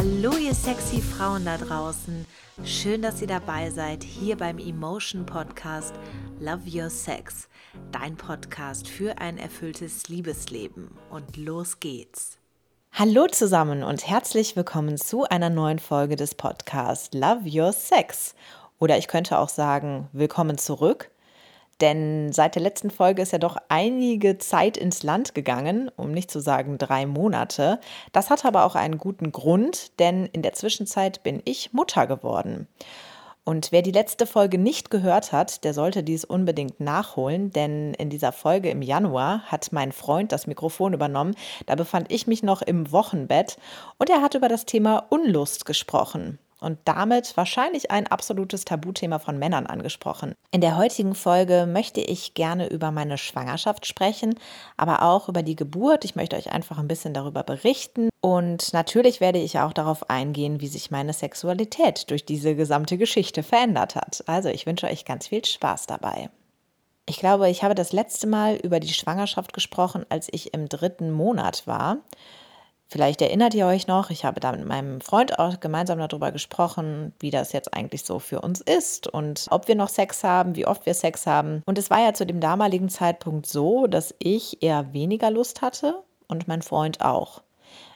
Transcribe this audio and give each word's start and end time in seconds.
Hallo 0.00 0.34
ihr 0.38 0.54
sexy 0.54 1.02
Frauen 1.02 1.44
da 1.44 1.58
draußen. 1.58 2.24
Schön, 2.64 3.02
dass 3.02 3.20
ihr 3.20 3.26
dabei 3.26 3.68
seid 3.68 4.02
hier 4.02 4.34
beim 4.34 4.56
Emotion 4.56 5.26
Podcast 5.26 5.92
Love 6.40 6.62
Your 6.72 6.88
Sex, 6.88 7.50
dein 7.92 8.16
Podcast 8.16 8.88
für 8.88 9.18
ein 9.18 9.36
erfülltes 9.36 10.08
Liebesleben. 10.08 10.90
Und 11.10 11.36
los 11.36 11.80
geht's. 11.80 12.38
Hallo 12.92 13.26
zusammen 13.26 13.82
und 13.82 14.08
herzlich 14.08 14.56
willkommen 14.56 14.96
zu 14.96 15.24
einer 15.24 15.50
neuen 15.50 15.78
Folge 15.78 16.16
des 16.16 16.34
Podcasts 16.34 17.12
Love 17.12 17.42
Your 17.44 17.74
Sex. 17.74 18.34
Oder 18.78 18.96
ich 18.96 19.06
könnte 19.06 19.38
auch 19.38 19.50
sagen, 19.50 20.08
willkommen 20.14 20.56
zurück. 20.56 21.10
Denn 21.80 22.32
seit 22.32 22.54
der 22.54 22.62
letzten 22.62 22.90
Folge 22.90 23.22
ist 23.22 23.32
ja 23.32 23.38
doch 23.38 23.56
einige 23.68 24.38
Zeit 24.38 24.76
ins 24.76 25.02
Land 25.02 25.34
gegangen, 25.34 25.90
um 25.96 26.12
nicht 26.12 26.30
zu 26.30 26.40
sagen 26.40 26.78
drei 26.78 27.06
Monate. 27.06 27.80
Das 28.12 28.28
hat 28.28 28.44
aber 28.44 28.64
auch 28.64 28.74
einen 28.74 28.98
guten 28.98 29.32
Grund, 29.32 29.98
denn 29.98 30.26
in 30.26 30.42
der 30.42 30.52
Zwischenzeit 30.52 31.22
bin 31.22 31.40
ich 31.44 31.72
Mutter 31.72 32.06
geworden. 32.06 32.68
Und 33.42 33.72
wer 33.72 33.80
die 33.80 33.90
letzte 33.90 34.26
Folge 34.26 34.58
nicht 34.58 34.90
gehört 34.90 35.32
hat, 35.32 35.64
der 35.64 35.72
sollte 35.72 36.02
dies 36.02 36.24
unbedingt 36.24 36.78
nachholen, 36.78 37.50
denn 37.50 37.94
in 37.94 38.10
dieser 38.10 38.32
Folge 38.32 38.70
im 38.70 38.82
Januar 38.82 39.42
hat 39.46 39.72
mein 39.72 39.92
Freund 39.92 40.30
das 40.30 40.46
Mikrofon 40.46 40.92
übernommen. 40.92 41.34
Da 41.64 41.74
befand 41.74 42.12
ich 42.12 42.26
mich 42.26 42.42
noch 42.42 42.60
im 42.60 42.92
Wochenbett 42.92 43.56
und 43.98 44.10
er 44.10 44.20
hat 44.20 44.34
über 44.34 44.48
das 44.48 44.66
Thema 44.66 45.06
Unlust 45.08 45.64
gesprochen 45.64 46.38
und 46.60 46.78
damit 46.84 47.36
wahrscheinlich 47.36 47.90
ein 47.90 48.06
absolutes 48.06 48.64
Tabuthema 48.64 49.18
von 49.18 49.38
Männern 49.38 49.66
angesprochen. 49.66 50.34
In 50.50 50.60
der 50.60 50.76
heutigen 50.76 51.14
Folge 51.14 51.66
möchte 51.66 52.00
ich 52.00 52.34
gerne 52.34 52.68
über 52.68 52.90
meine 52.90 53.18
Schwangerschaft 53.18 53.86
sprechen, 53.86 54.34
aber 54.76 55.02
auch 55.02 55.28
über 55.28 55.42
die 55.42 55.56
Geburt. 55.56 56.04
Ich 56.04 56.16
möchte 56.16 56.36
euch 56.36 56.52
einfach 56.52 56.78
ein 56.78 56.88
bisschen 56.88 57.14
darüber 57.14 57.42
berichten 57.42 58.08
und 58.20 58.72
natürlich 58.72 59.20
werde 59.20 59.38
ich 59.38 59.58
auch 59.58 59.72
darauf 59.72 60.10
eingehen, 60.10 60.60
wie 60.60 60.68
sich 60.68 60.90
meine 60.90 61.12
Sexualität 61.12 62.10
durch 62.10 62.24
diese 62.24 62.54
gesamte 62.54 62.98
Geschichte 62.98 63.42
verändert 63.42 63.94
hat. 63.94 64.22
Also 64.26 64.48
ich 64.48 64.66
wünsche 64.66 64.86
euch 64.86 65.04
ganz 65.04 65.28
viel 65.28 65.44
Spaß 65.44 65.86
dabei. 65.86 66.30
Ich 67.10 67.18
glaube, 67.18 67.50
ich 67.50 67.64
habe 67.64 67.74
das 67.74 67.92
letzte 67.92 68.28
Mal 68.28 68.54
über 68.56 68.78
die 68.78 68.92
Schwangerschaft 68.92 69.52
gesprochen, 69.52 70.06
als 70.10 70.28
ich 70.30 70.54
im 70.54 70.68
dritten 70.68 71.10
Monat 71.10 71.66
war. 71.66 71.96
Vielleicht 72.90 73.22
erinnert 73.22 73.54
ihr 73.54 73.66
euch 73.66 73.86
noch, 73.86 74.10
ich 74.10 74.24
habe 74.24 74.40
da 74.40 74.50
mit 74.50 74.66
meinem 74.66 75.00
Freund 75.00 75.38
auch 75.38 75.60
gemeinsam 75.60 76.00
darüber 76.00 76.32
gesprochen, 76.32 77.12
wie 77.20 77.30
das 77.30 77.52
jetzt 77.52 77.72
eigentlich 77.72 78.02
so 78.02 78.18
für 78.18 78.40
uns 78.40 78.60
ist 78.60 79.06
und 79.06 79.46
ob 79.50 79.68
wir 79.68 79.76
noch 79.76 79.88
Sex 79.88 80.24
haben, 80.24 80.56
wie 80.56 80.66
oft 80.66 80.86
wir 80.86 80.94
Sex 80.94 81.24
haben. 81.24 81.62
Und 81.66 81.78
es 81.78 81.88
war 81.88 82.00
ja 82.00 82.14
zu 82.14 82.26
dem 82.26 82.40
damaligen 82.40 82.88
Zeitpunkt 82.88 83.46
so, 83.46 83.86
dass 83.86 84.12
ich 84.18 84.60
eher 84.60 84.92
weniger 84.92 85.30
Lust 85.30 85.62
hatte 85.62 86.02
und 86.26 86.48
mein 86.48 86.62
Freund 86.62 87.00
auch. 87.00 87.42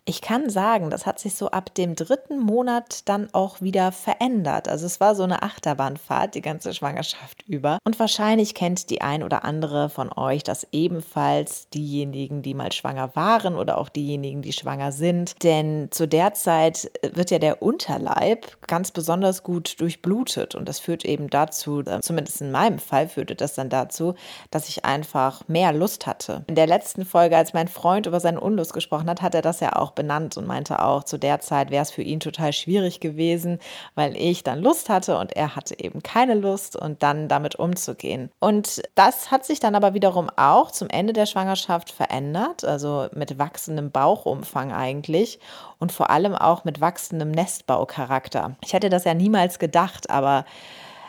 Ich 0.07 0.21
kann 0.21 0.51
sagen, 0.51 0.91
das 0.91 1.07
hat 1.07 1.19
sich 1.19 1.35
so 1.35 1.51
ab 1.51 1.75
dem 1.75 1.95
dritten 1.95 2.39
Monat 2.39 3.09
dann 3.09 3.33
auch 3.33 3.63
wieder 3.63 3.91
verändert. 3.91 4.69
Also 4.69 4.85
es 4.85 5.01
war 5.01 5.15
so 5.15 5.23
eine 5.23 5.43
Achterbahnfahrt 5.43 6.35
die 6.35 6.43
ganze 6.43 6.75
Schwangerschaft 6.75 7.43
über. 7.47 7.79
Und 7.85 7.99
wahrscheinlich 7.99 8.55
kennt 8.55 8.91
die 8.91 9.01
ein 9.01 9.23
oder 9.23 9.45
andere 9.45 9.89
von 9.89 10.13
euch 10.13 10.43
das 10.43 10.67
ebenfalls, 10.73 11.71
diejenigen, 11.71 12.43
die 12.43 12.53
mal 12.53 12.71
schwanger 12.71 13.17
waren 13.17 13.57
oder 13.57 13.79
auch 13.79 13.89
diejenigen, 13.89 14.43
die 14.43 14.53
schwanger 14.53 14.93
sind. 14.93 15.43
Denn 15.43 15.89
zu 15.91 16.07
der 16.07 16.35
Zeit 16.35 16.91
wird 17.03 17.31
ja 17.31 17.39
der 17.39 17.63
Unterleib 17.63 18.59
ganz 18.67 18.91
besonders 18.91 19.43
gut 19.43 19.81
durchblutet. 19.81 20.55
Und 20.55 20.69
das 20.69 20.81
führt 20.81 21.07
eben 21.07 21.31
dazu, 21.31 21.81
äh, 21.81 22.01
zumindest 22.03 22.43
in 22.43 22.51
meinem 22.51 22.79
Fall 22.79 23.09
führte 23.09 23.37
das 23.37 23.55
dann 23.55 23.71
dazu, 23.71 24.17
dass 24.51 24.69
ich 24.69 24.85
einfach 24.85 25.49
mehr 25.49 25.73
Lust 25.73 26.07
hatte. 26.07 26.45
In 26.47 26.57
der 26.57 26.67
letzten 26.67 27.07
Folge, 27.07 27.39
als 27.39 27.55
mein 27.55 27.69
Freund 27.69 28.05
über 28.05 28.21
seinen 28.21 28.39
Unlust 28.39 28.75
gesprochen 28.75 29.09
hat, 29.09 29.23
hat 29.23 29.35
er 29.35 29.41
das 29.41 29.61
ja 29.61 29.77
auch 29.77 29.94
benannt 29.95 30.37
und 30.37 30.47
meinte 30.47 30.83
auch, 30.83 31.05
zu 31.05 31.19
der 31.19 31.41
Zeit 31.41 31.71
wäre 31.71 31.83
es 31.83 31.91
für 31.91 32.03
ihn 32.03 32.21
total 32.21 32.53
schwierig 32.53 33.01
gewesen, 33.01 33.59
weil 33.95 34.17
ich 34.17 34.43
dann 34.43 34.61
Lust 34.61 34.89
hatte 34.89 35.19
und 35.19 35.35
er 35.35 35.57
hatte 35.57 35.79
eben 35.79 36.03
keine 36.03 36.35
Lust 36.35 36.77
und 36.77 37.03
dann 37.03 37.29
damit 37.29 37.57
umzugehen. 37.57 38.31
Und 38.41 38.83
das 38.95 39.31
hat 39.31 39.45
sich 39.45 39.61
dann 39.61 39.75
aber 39.75 39.95
wiederum 39.95 40.31
auch 40.37 40.71
zum 40.71 40.89
Ende 40.89 41.13
der 41.13 41.27
Schwangerschaft 41.27 41.91
verändert, 41.91 42.65
also 42.65 43.09
mit 43.13 43.39
wachsendem 43.39 43.91
Bauchumfang 43.91 44.73
eigentlich 44.73 45.39
und 45.79 45.93
vor 45.93 46.11
allem 46.11 46.35
auch 46.35 46.65
mit 46.65 46.81
wachsendem 46.81 47.31
Nestbaucharakter. 47.31 48.57
Ich 48.65 48.73
hätte 48.73 48.91
das 48.91 49.05
ja 49.05 49.15
niemals 49.15 49.59
gedacht, 49.59 50.11
aber 50.11 50.45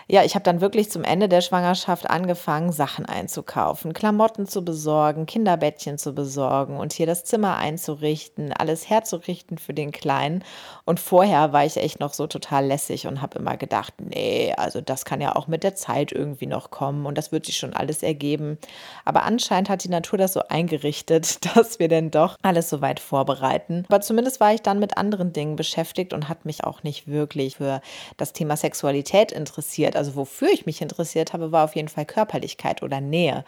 ja, 0.08 0.24
ich 0.24 0.36
habe 0.36 0.44
dann 0.44 0.62
wirklich 0.62 0.92
zum 0.92 1.04
Ende 1.04 1.28
der 1.28 1.42
Schwangerschaft 1.42 2.10
angefangen, 2.10 2.72
Sachen 2.72 3.06
einzukaufen, 3.06 3.94
Klamotten 3.94 4.46
zu 4.46 4.64
besorgen, 4.64 5.26
Kinderbettchen 5.26 5.98
zu 5.98 6.14
besorgen 6.14 6.78
und 6.78 6.94
hier 6.94 7.08
das 7.08 7.24
Zimmer 7.24 7.58
einzurichten, 7.58 8.54
alles 8.54 8.88
herzurichten 8.88 9.58
für 9.58 9.74
den 9.74 9.92
Kleinen. 9.92 10.44
Und 10.86 11.00
vorher 11.00 11.54
war 11.54 11.66
ich 11.66 11.78
echt 11.78 12.00
noch 12.00 12.14
so 12.14 12.28
total 12.28 12.68
lässig 12.68 13.08
und 13.08 13.24
habe 13.24 13.40
immer 13.40 13.58
gedacht, 13.58 13.96
nee, 14.00 14.54
also 14.56 14.80
das 14.80 15.06
kann 15.06 15.22
ja 15.22 15.36
auch 15.36 15.48
mit 15.48 15.64
der 15.64 15.74
Zeit 15.74 16.12
irgendwie 16.12 16.46
noch 16.46 16.70
kommen 16.70 17.08
und 17.08 17.18
das 17.18 17.32
wird 17.32 17.48
sich 17.48 17.58
schon 17.58 17.74
alles 17.74 18.04
ergeben. 18.04 18.60
Aber 19.06 19.24
anscheinend 19.24 19.70
hat 19.70 19.84
die 19.84 19.90
Natur 19.90 20.20
das 20.20 20.34
so 20.34 20.42
eingerichtet, 20.50 21.44
dass 21.56 21.80
wir 21.80 21.88
denn 21.88 22.12
doch 22.12 22.38
alles 22.44 22.70
so 22.70 22.80
weit 22.82 23.00
vorbereiten. 23.00 23.86
Aber 23.88 24.02
zumindest 24.02 24.40
war 24.40 24.54
ich 24.54 24.62
dann 24.62 24.78
mit 24.78 25.00
anderen 25.00 25.34
Dingen 25.34 25.56
beschäftigt 25.56 26.14
und 26.14 26.30
hat 26.30 26.46
mich 26.46 26.64
auch 26.64 26.84
nicht 26.84 27.08
wirklich 27.08 27.58
für 27.58 27.82
das 28.18 28.34
Thema 28.34 28.56
Sexualität 28.56 29.32
interessiert 29.32 29.95
also 29.96 30.16
wofür 30.16 30.50
ich 30.50 30.66
mich 30.66 30.82
interessiert 30.82 31.34
habe, 31.34 31.52
war 31.52 31.64
auf 31.66 31.76
jeden 31.76 31.88
Fall 31.88 32.06
Körperlichkeit 32.06 32.84
oder 32.84 33.02
Nähe. 33.02 33.44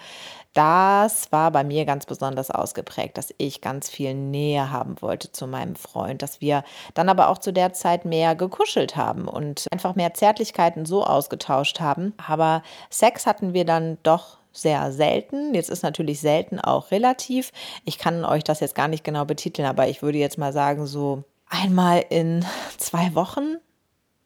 Das 0.54 1.32
war 1.32 1.52
bei 1.52 1.64
mir 1.64 1.86
ganz 1.86 2.06
besonders 2.08 2.50
ausgeprägt, 2.50 3.18
dass 3.18 3.34
ich 3.38 3.62
ganz 3.62 3.90
viel 3.90 4.16
Nähe 4.16 4.72
haben 4.72 5.02
wollte 5.02 5.32
zu 5.32 5.46
meinem 5.46 5.76
Freund, 5.76 6.24
dass 6.24 6.42
wir 6.42 6.64
dann 6.96 7.10
aber 7.10 7.30
auch 7.30 7.38
zu 7.38 7.54
der 7.54 7.74
Zeit 7.74 8.06
mehr 8.06 8.34
gekuschelt 8.34 8.96
haben 8.96 9.28
und 9.28 9.68
einfach 9.72 9.96
mehr 9.96 10.16
Zärtlichkeiten 10.16 10.86
so 10.86 11.04
ausgetauscht 11.04 11.80
haben. 11.80 12.14
Aber 12.26 12.64
Sex 12.90 13.28
hatten 13.28 13.54
wir 13.54 13.66
dann 13.66 14.00
doch 14.02 14.38
sehr 14.52 14.92
selten. 14.92 15.54
Jetzt 15.54 15.70
ist 15.70 15.84
natürlich 15.84 16.20
selten 16.20 16.60
auch 16.60 16.90
relativ. 16.92 17.52
Ich 17.86 18.00
kann 18.00 18.26
euch 18.26 18.44
das 18.44 18.60
jetzt 18.60 18.76
gar 18.76 18.88
nicht 18.88 19.04
genau 19.04 19.26
betiteln, 19.26 19.68
aber 19.68 19.88
ich 19.88 20.02
würde 20.02 20.18
jetzt 20.18 20.38
mal 20.38 20.54
sagen, 20.54 20.88
so 20.88 21.24
einmal 21.50 22.04
in 22.10 22.44
zwei 22.78 23.14
Wochen. 23.14 23.58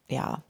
Ja. 0.09 0.43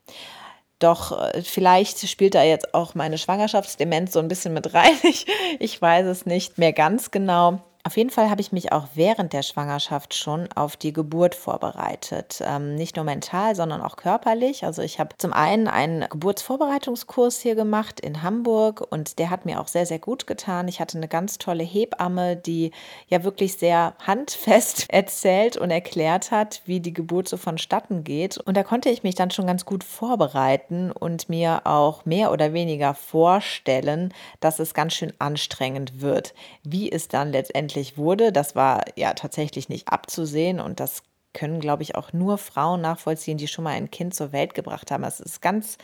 Doch 0.82 1.12
äh, 1.12 1.44
vielleicht 1.44 2.10
spielt 2.10 2.36
da 2.36 2.44
jetzt 2.44 2.74
auch 2.74 2.96
meine 2.96 3.18
Schwangerschaftsdemenz 3.18 4.14
so 4.14 4.20
ein 4.20 4.28
bisschen 4.28 4.54
mit 4.54 4.74
rein. 4.74 4.92
Ich, 5.04 5.26
ich 5.60 5.82
weiß 5.82 6.06
es 6.08 6.26
nicht 6.26 6.58
mehr 6.58 6.74
ganz 6.74 7.12
genau. 7.12 7.62
Auf 7.84 7.98
jeden 7.98 8.12
Fall 8.12 8.30
habe 8.30 8.42
ich 8.42 8.52
mich 8.52 8.72
auch 8.72 8.90
während 8.94 9.34
der 9.34 9.42
Schwangerschaft 9.42 10.14
schon 10.14 10.48
auf 10.54 10.78
die 10.78 10.94
Geburt 10.94 11.34
vorbereitet. 11.34 12.40
Ähm, 12.46 12.76
nicht 12.76 12.96
nur 12.96 13.06
mental, 13.06 13.56
sondern 13.56 13.82
auch 13.82 13.96
körperlich. 13.96 14.66
Also 14.66 14.84
ich 14.84 15.00
habe 15.00 15.18
zum 15.18 15.34
einen 15.34 15.68
einen 15.68 16.08
Geburtsvorbereitungskurs 16.08 17.40
hier 17.40 17.56
gemacht 17.56 18.00
in 18.00 18.22
Hamburg 18.22 18.86
und 18.92 19.18
der 19.18 19.32
hat 19.32 19.46
mir 19.46 19.60
auch 19.60 19.68
sehr, 19.68 19.88
sehr 19.88 19.98
gut 19.98 20.28
getan. 20.28 20.68
Ich 20.68 20.80
hatte 20.80 20.98
eine 21.00 21.08
ganz 21.08 21.40
tolle 21.40 21.64
Hebamme, 21.64 22.36
die 22.36 22.72
ja 23.08 23.24
wirklich 23.24 23.58
sehr 23.58 23.96
handfest 24.06 24.88
erzählt 24.94 25.58
und 25.58 25.72
erklärt 25.72 26.30
hat, 26.30 26.62
wie 26.66 26.82
die 26.82 26.94
Geburt 26.94 27.30
so 27.30 27.38
vonstatten 27.38 28.04
geht. 28.04 28.38
Und 28.38 28.58
da 28.58 28.64
konnte 28.64 28.90
ich 28.92 29.02
mich 29.02 29.16
dann 29.16 29.32
schon 29.32 29.48
ganz 29.48 29.66
gut 29.66 29.84
vorbereiten 29.84 30.92
und 30.92 31.30
mir 31.30 31.62
auch 31.66 32.06
mehr 32.06 32.32
oder 32.32 32.54
weniger 32.54 32.94
vorstellen, 32.94 34.14
dass 34.40 34.60
es 34.60 34.76
ganz 34.76 34.94
schön 34.94 35.14
anstrengend 35.18 36.00
wird, 36.02 36.36
wie 36.64 36.92
es 36.92 37.08
dann 37.08 37.32
letztendlich 37.32 37.71
letztendlich 37.76 37.98
wurde. 37.98 38.32
Das 38.32 38.56
war 38.56 38.84
ja 38.96 39.14
tatsächlich 39.14 39.70
nicht 39.70 39.88
abzusehen 39.88 40.60
und 40.60 40.80
das 40.80 41.04
können, 41.34 41.62
glaube 41.62 41.84
ich, 41.84 41.96
auch 41.96 42.12
nur 42.14 42.38
Frauen 42.38 42.82
nachvollziehen, 42.82 43.38
die 43.38 43.48
schon 43.48 43.64
mal 43.64 43.72
ein 43.72 43.90
Kind 43.90 44.14
zur 44.14 44.34
Welt 44.34 44.54
gebracht 44.54 44.92
haben. 44.92 45.04
Es 45.04 45.20
ist 45.20 45.42
ganz 45.42 45.78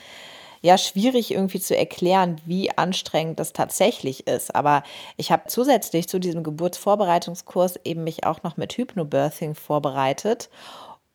ja 0.61 0.77
schwierig 0.77 1.31
irgendwie 1.31 1.59
zu 1.59 1.77
erklären, 1.77 2.41
wie 2.45 2.75
anstrengend 2.75 3.39
das 3.39 3.53
tatsächlich 3.53 4.27
ist. 4.27 4.53
Aber 4.55 4.83
ich 5.15 5.31
habe 5.31 5.43
zusätzlich 5.47 6.09
zu 6.09 6.19
diesem 6.19 6.43
Geburtsvorbereitungskurs 6.43 7.79
eben 7.85 8.03
mich 8.03 8.25
auch 8.25 8.43
noch 8.43 8.57
mit 8.57 8.73
Hypnobirthing 8.73 9.55
vorbereitet 9.55 10.49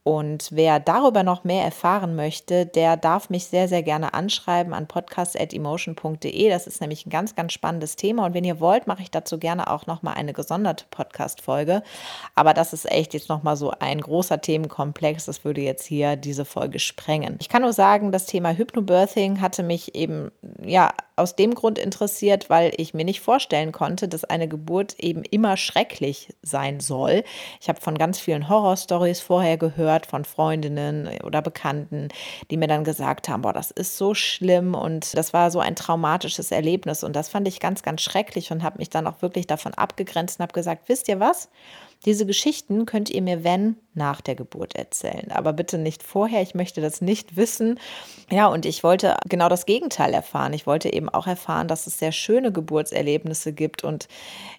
und 0.04 0.48
wer 0.50 0.80
darüber 0.80 1.22
noch 1.22 1.44
mehr 1.44 1.64
erfahren 1.64 2.16
möchte, 2.16 2.66
der 2.66 2.96
darf 2.96 3.30
mich 3.30 3.46
sehr, 3.46 3.68
sehr 3.68 3.84
gerne 3.84 4.14
anschreiben 4.14 4.74
an 4.74 4.88
podcast.emotion.de. 4.88 6.48
Das 6.48 6.66
ist 6.66 6.80
nämlich 6.80 7.06
ein 7.06 7.10
ganz, 7.10 7.36
ganz 7.36 7.52
spannendes 7.52 7.94
Thema. 7.94 8.26
Und 8.26 8.34
wenn 8.34 8.42
ihr 8.42 8.58
wollt, 8.58 8.88
mache 8.88 9.02
ich 9.02 9.12
dazu 9.12 9.38
gerne 9.38 9.70
auch 9.70 9.86
nochmal 9.86 10.14
eine 10.14 10.32
gesonderte 10.32 10.86
Podcast-Folge. 10.90 11.84
Aber 12.34 12.52
das 12.52 12.72
ist 12.72 12.90
echt 12.90 13.14
jetzt 13.14 13.28
nochmal 13.28 13.56
so 13.56 13.70
ein 13.78 14.00
großer 14.00 14.40
Themenkomplex. 14.40 15.26
Das 15.26 15.44
würde 15.44 15.60
jetzt 15.60 15.86
hier 15.86 16.16
diese 16.16 16.44
Folge 16.44 16.80
sprengen. 16.80 17.36
Ich 17.40 17.48
kann 17.48 17.62
nur 17.62 17.72
sagen, 17.72 18.10
das 18.10 18.26
Thema 18.26 18.50
Hypnobirthing 18.50 19.40
hatte 19.40 19.62
mich 19.62 19.94
eben, 19.94 20.32
ja, 20.64 20.92
aus 21.16 21.36
dem 21.36 21.54
Grund 21.54 21.78
interessiert, 21.78 22.48
weil 22.50 22.72
ich 22.76 22.94
mir 22.94 23.04
nicht 23.04 23.20
vorstellen 23.20 23.72
konnte, 23.72 24.08
dass 24.08 24.24
eine 24.24 24.48
Geburt 24.48 24.98
eben 24.98 25.22
immer 25.24 25.56
schrecklich 25.56 26.34
sein 26.42 26.80
soll. 26.80 27.24
Ich 27.60 27.68
habe 27.68 27.80
von 27.80 27.98
ganz 27.98 28.18
vielen 28.18 28.48
Horrorstories 28.48 29.20
vorher 29.20 29.56
gehört 29.56 30.06
von 30.06 30.24
Freundinnen 30.24 31.08
oder 31.22 31.42
Bekannten, 31.42 32.08
die 32.50 32.56
mir 32.56 32.68
dann 32.68 32.84
gesagt 32.84 33.28
haben, 33.28 33.42
boah, 33.42 33.52
das 33.52 33.70
ist 33.70 33.98
so 33.98 34.14
schlimm 34.14 34.74
und 34.74 35.16
das 35.16 35.32
war 35.32 35.50
so 35.50 35.60
ein 35.60 35.76
traumatisches 35.76 36.50
Erlebnis 36.50 37.04
und 37.04 37.14
das 37.14 37.28
fand 37.28 37.46
ich 37.46 37.60
ganz, 37.60 37.82
ganz 37.82 38.00
schrecklich 38.00 38.50
und 38.50 38.62
habe 38.62 38.78
mich 38.78 38.90
dann 38.90 39.06
auch 39.06 39.22
wirklich 39.22 39.46
davon 39.46 39.74
abgegrenzt 39.74 40.38
und 40.38 40.44
habe 40.44 40.52
gesagt, 40.52 40.88
wisst 40.88 41.08
ihr 41.08 41.20
was? 41.20 41.48
Diese 42.04 42.26
Geschichten 42.26 42.84
könnt 42.84 43.10
ihr 43.10 43.22
mir, 43.22 43.44
wenn, 43.44 43.76
nach 43.94 44.20
der 44.20 44.34
Geburt 44.34 44.74
erzählen. 44.74 45.30
Aber 45.32 45.52
bitte 45.52 45.78
nicht 45.78 46.02
vorher. 46.02 46.40
Ich 46.42 46.54
möchte 46.54 46.80
das 46.80 47.00
nicht 47.00 47.36
wissen. 47.36 47.78
Ja, 48.30 48.46
und 48.46 48.64
ich 48.64 48.82
wollte 48.82 49.16
genau 49.28 49.48
das 49.48 49.66
Gegenteil 49.66 50.14
erfahren. 50.14 50.54
Ich 50.54 50.66
wollte 50.66 50.92
eben 50.92 51.08
auch 51.08 51.26
erfahren, 51.26 51.68
dass 51.68 51.86
es 51.86 51.98
sehr 51.98 52.12
schöne 52.12 52.52
Geburtserlebnisse 52.52 53.52
gibt. 53.52 53.84
Und 53.84 54.08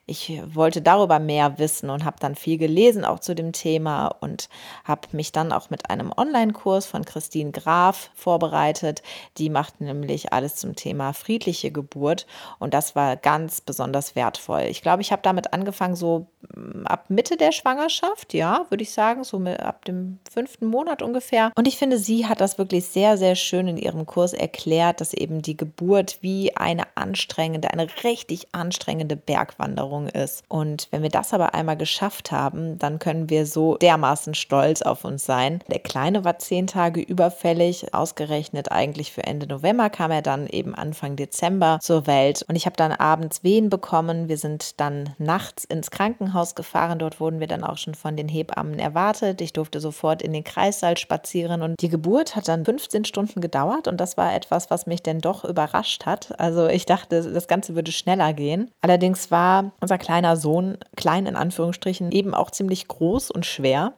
ich 0.06 0.40
wollte 0.46 0.82
darüber 0.82 1.18
mehr 1.20 1.58
wissen 1.58 1.90
und 1.90 2.06
habe 2.06 2.18
dann 2.20 2.36
viel 2.36 2.58
gelesen 2.58 3.06
auch 3.06 3.20
zu 3.20 3.34
dem 3.34 3.54
Thema 3.54 4.08
und 4.08 4.50
habe 4.84 5.08
mich 5.14 5.32
dann 5.32 5.52
auch 5.52 5.70
mit 5.70 5.90
einem 5.90 6.14
Online-Kurs 6.16 6.86
von 6.86 7.06
Christine 7.06 7.52
Graf 7.52 8.12
vorbereitet. 8.14 9.02
Die 9.38 9.50
macht 9.50 9.82
nämlich 9.82 10.32
alles 10.34 10.56
zum 10.56 10.76
Thema 10.76 11.14
friedliche 11.14 11.72
Geburt. 11.72 12.28
Und 12.60 12.74
das 12.74 12.96
war 12.96 13.16
ganz 13.16 13.62
besonders 13.62 14.16
wertvoll. 14.16 14.64
Ich 14.64 14.82
glaube, 14.82 15.02
ich 15.02 15.12
habe 15.12 15.22
damit 15.24 15.54
angefangen, 15.54 15.96
so 15.96 16.28
mm, 16.56 16.86
ab 16.86 17.06
Mitte 17.10 17.38
der 17.38 17.52
Schwangerschaft, 17.52 18.34
ja, 18.34 18.66
würde 18.70 18.84
ich 18.84 18.92
sagen 18.92 19.23
so 19.24 19.40
ab 19.40 19.86
dem 19.86 20.20
fünften 20.32 20.68
Monat 20.68 21.02
ungefähr. 21.02 21.52
Und 21.56 21.68
ich 21.68 21.78
finde, 21.78 21.98
sie 21.98 22.28
hat 22.28 22.42
das 22.42 22.58
wirklich 22.58 22.86
sehr, 22.86 23.18
sehr 23.18 23.36
schön 23.36 23.68
in 23.68 23.78
ihrem 23.78 24.06
Kurs 24.06 24.34
erklärt, 24.34 25.02
dass 25.02 25.14
eben 25.14 25.42
die 25.42 25.58
Geburt 25.58 26.18
wie 26.22 26.56
eine 26.56 26.84
anstrengende, 26.96 27.72
eine 27.72 27.88
richtig 28.04 28.48
anstrengende 28.52 29.16
Bergwanderung 29.16 30.08
ist. 30.08 30.44
Und 30.48 30.88
wenn 30.92 31.04
wir 31.04 31.10
das 31.10 31.34
aber 31.34 31.54
einmal 31.54 31.78
geschafft 31.78 32.32
haben, 32.32 32.78
dann 32.80 33.00
können 33.00 33.30
wir 33.30 33.46
so 33.46 33.78
dermaßen 33.78 34.34
stolz 34.34 34.82
auf 34.82 35.06
uns 35.06 35.26
sein. 35.26 35.60
Der 35.70 35.80
Kleine 35.80 36.24
war 36.26 36.40
zehn 36.40 36.68
Tage 36.68 37.02
überfällig, 37.02 37.94
ausgerechnet 37.94 38.72
eigentlich 38.72 39.12
für 39.12 39.24
Ende 39.24 39.48
November 39.48 39.90
kam 39.90 40.12
er 40.12 40.22
dann 40.22 40.48
eben 40.48 40.76
Anfang 40.76 41.16
Dezember 41.16 41.80
zur 41.82 42.08
Welt. 42.08 42.44
Und 42.48 42.56
ich 42.56 42.66
habe 42.66 42.76
dann 42.76 42.92
abends 42.92 43.44
Wehen 43.44 43.70
bekommen. 43.70 44.28
Wir 44.28 44.38
sind 44.38 44.80
dann 44.80 45.12
nachts 45.18 45.64
ins 45.64 45.92
Krankenhaus 45.92 46.56
gefahren. 46.56 47.00
Dort 47.00 47.20
wurden 47.20 47.40
wir 47.40 47.48
dann 47.48 47.64
auch 47.64 47.78
schon 47.78 47.96
von 47.96 48.18
den 48.18 48.28
Hebammen 48.28 48.80
erwartet 48.80 49.13
gestartet. 49.14 49.42
Ich 49.42 49.54
durfte 49.54 49.80
sofort 49.80 50.22
in 50.22 50.34
den 50.34 50.44
Kreissaal 50.44 50.98
spazieren 50.98 51.62
und 51.62 51.82
die 51.82 51.90
Geburt 51.90 52.36
hat 52.36 52.48
dann 52.48 52.66
15 52.66 53.06
Stunden 53.06 53.42
gedauert 53.42 53.88
und 53.88 53.98
das 53.98 54.18
war 54.18 54.36
etwas, 54.36 54.70
was 54.70 54.86
mich 54.88 55.04
denn 55.04 55.20
doch 55.20 55.46
überrascht 55.46 56.06
hat. 56.06 56.38
Also 56.40 56.68
ich 56.68 56.86
dachte, 56.86 57.22
das 57.32 57.48
Ganze 57.48 57.76
würde 57.76 57.92
schneller 57.92 58.34
gehen. 58.34 58.72
Allerdings 58.82 59.32
war 59.32 59.72
unser 59.80 59.98
kleiner 59.98 60.36
Sohn, 60.36 60.78
klein 60.96 61.26
in 61.26 61.36
Anführungsstrichen, 61.36 62.12
eben 62.12 62.34
auch 62.34 62.52
ziemlich 62.52 62.88
groß 62.88 63.32
und 63.32 63.46
schwer. 63.46 63.94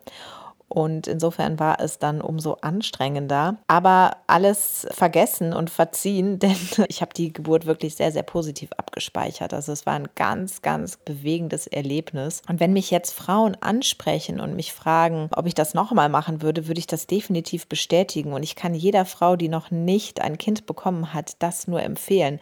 Und 0.68 1.08
insofern 1.08 1.60
war 1.60 1.80
es 1.80 2.00
dann 2.00 2.22
umso 2.22 2.54
anstrengender. 2.62 3.58
Aber 3.68 4.18
alles 4.28 4.88
vergessen 4.92 5.54
und 5.54 5.70
verziehen, 5.70 6.40
denn 6.40 6.56
ich 6.88 7.02
habe 7.02 7.14
die 7.14 7.32
Geburt 7.32 7.66
wirklich 7.66 7.96
sehr, 7.96 8.12
sehr 8.12 8.24
positiv 8.24 8.72
abgespeichert. 8.78 9.54
Also 9.54 9.72
es 9.72 9.86
war 9.86 9.94
ein 9.94 10.10
ganz, 10.16 10.62
ganz 10.62 10.98
bewegendes 10.98 11.68
Erlebnis. 11.68 12.42
Und 12.50 12.60
wenn 12.60 12.74
mich 12.74 12.92
jetzt 12.92 13.14
Frauen 13.14 13.56
ansprechen 13.62 14.40
und 14.40 14.56
mich 14.56 14.74
fragen, 14.74 15.30
ob 15.36 15.46
ich 15.46 15.56
das 15.56 15.74
nochmal 15.74 16.10
machen 16.10 16.42
würde, 16.42 16.68
würde 16.68 16.80
ich 16.80 16.88
das 16.88 17.08
definitiv 17.08 17.68
bestätigen. 17.68 18.34
Und 18.34 18.44
ich 18.44 18.56
kann 18.56 18.74
jeder 18.74 19.06
Frau, 19.06 19.36
die 19.36 19.50
noch 19.50 19.72
nicht 19.72 20.22
ein 20.22 20.38
Kind 20.38 20.66
bekommen 20.66 21.14
hat, 21.14 21.42
das 21.44 21.68
nur 21.68 21.84
empfehlen. 21.84 22.40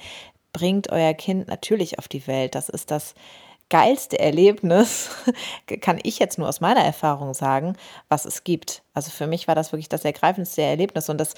Bringt 0.54 0.92
euer 0.92 1.14
Kind 1.14 1.48
natürlich 1.48 2.00
auf 2.00 2.08
die 2.08 2.26
Welt. 2.28 2.56
Das 2.56 2.70
ist 2.70 2.92
das 2.92 3.16
geilste 3.74 4.20
Erlebnis, 4.20 5.10
kann 5.82 6.00
ich 6.04 6.20
jetzt 6.20 6.38
nur 6.38 6.48
aus 6.48 6.62
meiner 6.62 6.82
Erfahrung 6.82 7.34
sagen, 7.34 7.76
was 8.08 8.26
es 8.26 8.44
gibt. 8.44 8.84
Also 8.94 9.10
für 9.10 9.26
mich 9.26 9.48
war 9.48 9.56
das 9.56 9.72
wirklich 9.72 9.90
das 9.90 10.06
ergreifendste 10.06 10.62
Erlebnis 10.62 11.10
und 11.10 11.18
das 11.18 11.34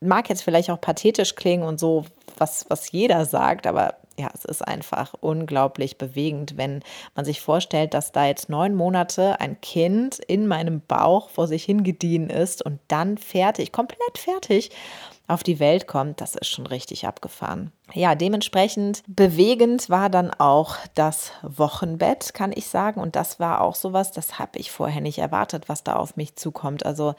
mag 0.00 0.28
jetzt 0.28 0.42
vielleicht 0.42 0.68
auch 0.68 0.80
pathetisch 0.82 1.34
klingen 1.34 1.62
und 1.62 1.80
so, 1.80 2.04
was, 2.36 2.66
was 2.68 2.92
jeder 2.92 3.24
sagt, 3.24 3.66
aber 3.66 3.94
ja, 4.18 4.30
es 4.34 4.44
ist 4.44 4.66
einfach 4.66 5.14
unglaublich 5.20 5.98
bewegend, 5.98 6.56
wenn 6.56 6.82
man 7.14 7.24
sich 7.24 7.40
vorstellt, 7.40 7.94
dass 7.94 8.12
da 8.12 8.26
jetzt 8.26 8.48
neun 8.48 8.74
Monate 8.74 9.40
ein 9.40 9.60
Kind 9.60 10.18
in 10.18 10.46
meinem 10.46 10.80
Bauch 10.80 11.28
vor 11.30 11.46
sich 11.46 11.64
hingedient 11.64 12.32
ist 12.32 12.62
und 12.62 12.80
dann 12.88 13.18
fertig, 13.18 13.72
komplett 13.72 14.18
fertig 14.18 14.70
auf 15.28 15.42
die 15.42 15.58
Welt 15.58 15.88
kommt, 15.88 16.20
das 16.20 16.36
ist 16.36 16.48
schon 16.48 16.66
richtig 16.66 17.06
abgefahren. 17.06 17.72
Ja, 17.92 18.14
dementsprechend 18.14 19.02
bewegend 19.08 19.90
war 19.90 20.08
dann 20.08 20.30
auch 20.30 20.76
das 20.94 21.32
Wochenbett, 21.42 22.32
kann 22.32 22.52
ich 22.54 22.66
sagen. 22.66 23.00
Und 23.00 23.16
das 23.16 23.40
war 23.40 23.60
auch 23.60 23.74
sowas, 23.74 24.12
das 24.12 24.38
habe 24.38 24.58
ich 24.58 24.70
vorher 24.70 25.00
nicht 25.00 25.18
erwartet, 25.18 25.68
was 25.68 25.82
da 25.82 25.96
auf 25.96 26.16
mich 26.16 26.36
zukommt. 26.36 26.86
Also 26.86 27.14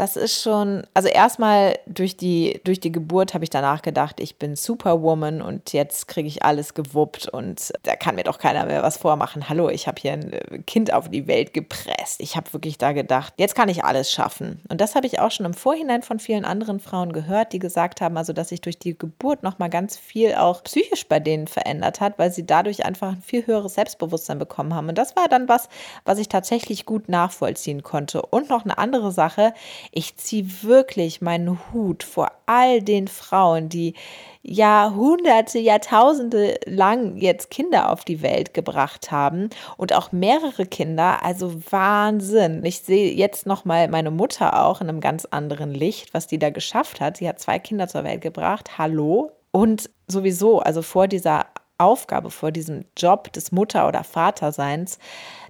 das 0.00 0.16
ist 0.16 0.40
schon, 0.40 0.84
also 0.94 1.10
erstmal 1.10 1.78
durch 1.84 2.16
die, 2.16 2.58
durch 2.64 2.80
die 2.80 2.90
Geburt 2.90 3.34
habe 3.34 3.44
ich 3.44 3.50
danach 3.50 3.82
gedacht, 3.82 4.18
ich 4.18 4.36
bin 4.36 4.56
Superwoman 4.56 5.42
und 5.42 5.74
jetzt 5.74 6.08
kriege 6.08 6.26
ich 6.26 6.42
alles 6.42 6.72
gewuppt 6.72 7.28
und 7.28 7.74
da 7.82 7.96
kann 7.96 8.14
mir 8.14 8.22
doch 8.22 8.38
keiner 8.38 8.64
mehr 8.64 8.82
was 8.82 8.96
vormachen. 8.96 9.50
Hallo, 9.50 9.68
ich 9.68 9.86
habe 9.86 10.00
hier 10.00 10.14
ein 10.14 10.32
äh, 10.32 10.58
Kind 10.60 10.90
auf 10.90 11.10
die 11.10 11.26
Welt 11.26 11.52
gepresst. 11.52 12.18
Ich 12.20 12.34
habe 12.34 12.50
wirklich 12.54 12.78
da 12.78 12.92
gedacht, 12.92 13.34
jetzt 13.36 13.54
kann 13.54 13.68
ich 13.68 13.84
alles 13.84 14.10
schaffen. 14.10 14.62
Und 14.70 14.80
das 14.80 14.94
habe 14.94 15.06
ich 15.06 15.20
auch 15.20 15.30
schon 15.30 15.44
im 15.44 15.52
Vorhinein 15.52 16.00
von 16.00 16.18
vielen 16.18 16.46
anderen 16.46 16.80
Frauen 16.80 17.12
gehört, 17.12 17.52
die 17.52 17.58
gesagt 17.58 18.00
haben, 18.00 18.16
also 18.16 18.32
dass 18.32 18.48
sich 18.48 18.62
durch 18.62 18.78
die 18.78 18.96
Geburt 18.96 19.42
nochmal 19.42 19.68
ganz 19.68 19.98
viel 19.98 20.34
auch 20.34 20.62
psychisch 20.62 21.06
bei 21.08 21.20
denen 21.20 21.46
verändert 21.46 22.00
hat, 22.00 22.18
weil 22.18 22.32
sie 22.32 22.46
dadurch 22.46 22.86
einfach 22.86 23.12
ein 23.12 23.22
viel 23.22 23.46
höheres 23.46 23.74
Selbstbewusstsein 23.74 24.38
bekommen 24.38 24.72
haben. 24.72 24.88
Und 24.88 24.96
das 24.96 25.14
war 25.14 25.28
dann 25.28 25.46
was, 25.46 25.68
was 26.06 26.18
ich 26.18 26.30
tatsächlich 26.30 26.86
gut 26.86 27.10
nachvollziehen 27.10 27.82
konnte. 27.82 28.22
Und 28.22 28.48
noch 28.48 28.64
eine 28.64 28.78
andere 28.78 29.12
Sache, 29.12 29.52
ich 29.92 30.16
ziehe 30.16 30.46
wirklich 30.62 31.20
meinen 31.20 31.58
Hut 31.72 32.02
vor 32.02 32.30
all 32.46 32.80
den 32.80 33.08
Frauen, 33.08 33.68
die 33.68 33.94
Jahrhunderte, 34.42 35.58
Jahrtausende 35.58 36.58
lang 36.64 37.16
jetzt 37.16 37.50
Kinder 37.50 37.90
auf 37.90 38.04
die 38.04 38.22
Welt 38.22 38.54
gebracht 38.54 39.10
haben 39.10 39.50
und 39.76 39.92
auch 39.92 40.12
mehrere 40.12 40.64
Kinder. 40.64 41.22
Also 41.24 41.60
Wahnsinn. 41.70 42.64
Ich 42.64 42.80
sehe 42.80 43.12
jetzt 43.12 43.46
noch 43.46 43.64
mal 43.64 43.88
meine 43.88 44.10
Mutter 44.10 44.64
auch 44.64 44.80
in 44.80 44.88
einem 44.88 45.00
ganz 45.00 45.24
anderen 45.26 45.74
Licht, 45.74 46.14
was 46.14 46.26
die 46.26 46.38
da 46.38 46.50
geschafft 46.50 47.00
hat. 47.00 47.16
Sie 47.18 47.28
hat 47.28 47.40
zwei 47.40 47.58
Kinder 47.58 47.88
zur 47.88 48.04
Welt 48.04 48.20
gebracht. 48.20 48.78
Hallo. 48.78 49.32
Und 49.50 49.90
sowieso, 50.06 50.60
also 50.60 50.80
vor 50.80 51.08
dieser 51.08 51.46
Aufgabe, 51.80 52.30
vor 52.30 52.52
diesem 52.52 52.84
Job 52.96 53.32
des 53.32 53.52
Mutter- 53.52 53.88
oder 53.88 54.04
Vaterseins, 54.04 54.98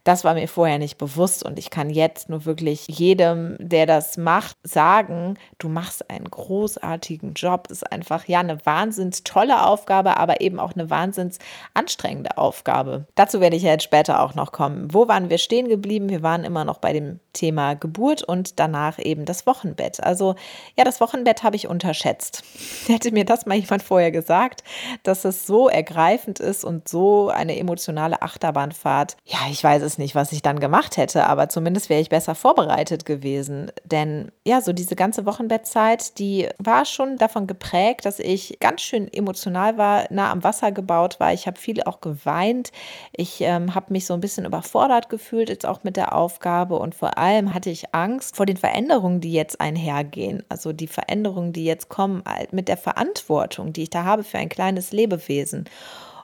das 0.05 0.25
war 0.25 0.35
mir 0.35 0.49
vorher 0.49 0.79
nicht 0.79 0.99
bewusst 0.99 1.43
und 1.43 1.59
ich 1.59 1.71
kann 1.71 1.91
jetzt 1.91 2.29
nur 2.29 2.45
wirklich 2.45 2.87
jedem, 2.89 3.57
der 3.59 3.87
das 3.87 4.17
macht, 4.17 4.57
sagen, 4.63 5.39
du 5.59 5.69
machst 5.69 6.11
einen 6.11 6.31
großartigen 6.31 7.35
Job. 7.35 7.69
Das 7.69 7.79
ist 7.79 7.93
einfach 7.93 8.27
ja 8.27 8.41
eine 8.41 8.65
wahnsinns 8.65 9.25
tolle 9.25 9.67
Aufgabe, 9.67 10.17
aber 10.17 10.41
eben 10.41 10.59
auch 10.59 10.75
eine 10.75 10.91
wahnsinns 10.91 11.39
anstrengende 11.75 12.39
Aufgabe. 12.39 13.07
Dazu 13.15 13.41
werde 13.41 13.57
ich 13.57 13.63
ja 13.63 13.73
jetzt 13.73 13.85
später 13.85 14.23
auch 14.23 14.35
noch 14.35 14.53
kommen. 14.53 14.93
Wo 14.93 15.09
waren 15.09 15.31
wir 15.31 15.39
stehen 15.39 15.69
geblieben? 15.69 16.09
Wir 16.09 16.23
waren 16.23 16.45
immer 16.45 16.65
noch 16.65 16.79
bei 16.79 16.93
dem 16.93 17.21
Thema 17.33 17.75
Geburt 17.75 18.23
und 18.23 18.59
danach 18.59 18.99
eben 18.99 19.25
das 19.25 19.47
Wochenbett. 19.47 20.03
Also 20.03 20.35
ja, 20.77 20.85
das 20.85 21.01
Wochenbett 21.01 21.43
habe 21.43 21.57
ich 21.57 21.69
unterschätzt. 21.69 22.43
Hätte 22.87 23.13
mir 23.13 23.25
das 23.25 23.47
mal 23.47 23.57
jemand 23.57 23.83
vorher 23.83 24.11
gesagt, 24.11 24.65
dass 25.03 25.25
es 25.25 25.47
so 25.47 25.69
ergreifend 25.69 26.41
ist 26.41 26.65
und 26.65 26.89
so 26.89 27.29
eine 27.29 27.59
emotionale 27.59 28.23
Achterbahnfahrt. 28.23 29.17
Ja, 29.25 29.39
ich 29.51 29.63
weiß 29.63 29.83
es 29.83 29.90
es 29.91 29.99
nicht, 29.99 30.15
was 30.15 30.33
ich 30.33 30.43
dann 30.43 30.61
gemacht 30.61 30.97
hätte, 30.97 31.27
aber 31.27 31.49
zumindest 31.49 31.91
wäre 31.91 32.01
ich 32.01 32.09
besser 32.09 32.35
vorbereitet 32.35 33.05
gewesen. 33.05 33.71
Denn 33.85 34.33
ja, 34.47 34.61
so 34.61 34.73
diese 34.73 34.97
ganze 34.97 35.27
Wochenbettzeit, 35.27 36.19
die 36.19 36.49
war 36.59 36.85
schon 36.85 37.19
davon 37.19 37.47
geprägt, 37.47 38.07
dass 38.07 38.19
ich 38.19 38.59
ganz 38.61 38.81
schön 38.81 39.13
emotional 39.13 39.77
war, 39.79 40.05
nah 40.11 40.31
am 40.31 40.43
Wasser 40.45 40.73
gebaut 40.73 41.21
war. 41.21 41.33
Ich 41.33 41.47
habe 41.47 41.59
viel 41.59 41.83
auch 41.83 42.01
geweint. 42.01 42.73
Ich 43.13 43.41
ähm, 43.41 43.75
habe 43.75 43.93
mich 43.93 44.07
so 44.07 44.15
ein 44.15 44.21
bisschen 44.21 44.47
überfordert 44.47 45.09
gefühlt, 45.09 45.49
jetzt 45.49 45.67
auch 45.67 45.85
mit 45.85 45.97
der 45.97 46.15
Aufgabe. 46.15 46.77
Und 46.77 46.95
vor 46.95 47.19
allem 47.19 47.53
hatte 47.53 47.71
ich 47.71 47.95
Angst 47.95 48.37
vor 48.37 48.47
den 48.47 48.57
Veränderungen, 48.57 49.21
die 49.21 49.33
jetzt 49.33 49.61
einhergehen. 49.61 50.43
Also 50.49 50.73
die 50.73 50.87
Veränderungen, 50.87 51.53
die 51.53 51.65
jetzt 51.65 51.89
kommen, 51.89 52.23
mit 52.53 52.69
der 52.69 52.77
Verantwortung, 52.77 53.73
die 53.73 53.83
ich 53.83 53.91
da 53.91 54.05
habe 54.05 54.25
für 54.25 54.39
ein 54.39 54.49
kleines 54.49 54.93
Lebewesen. 54.93 55.67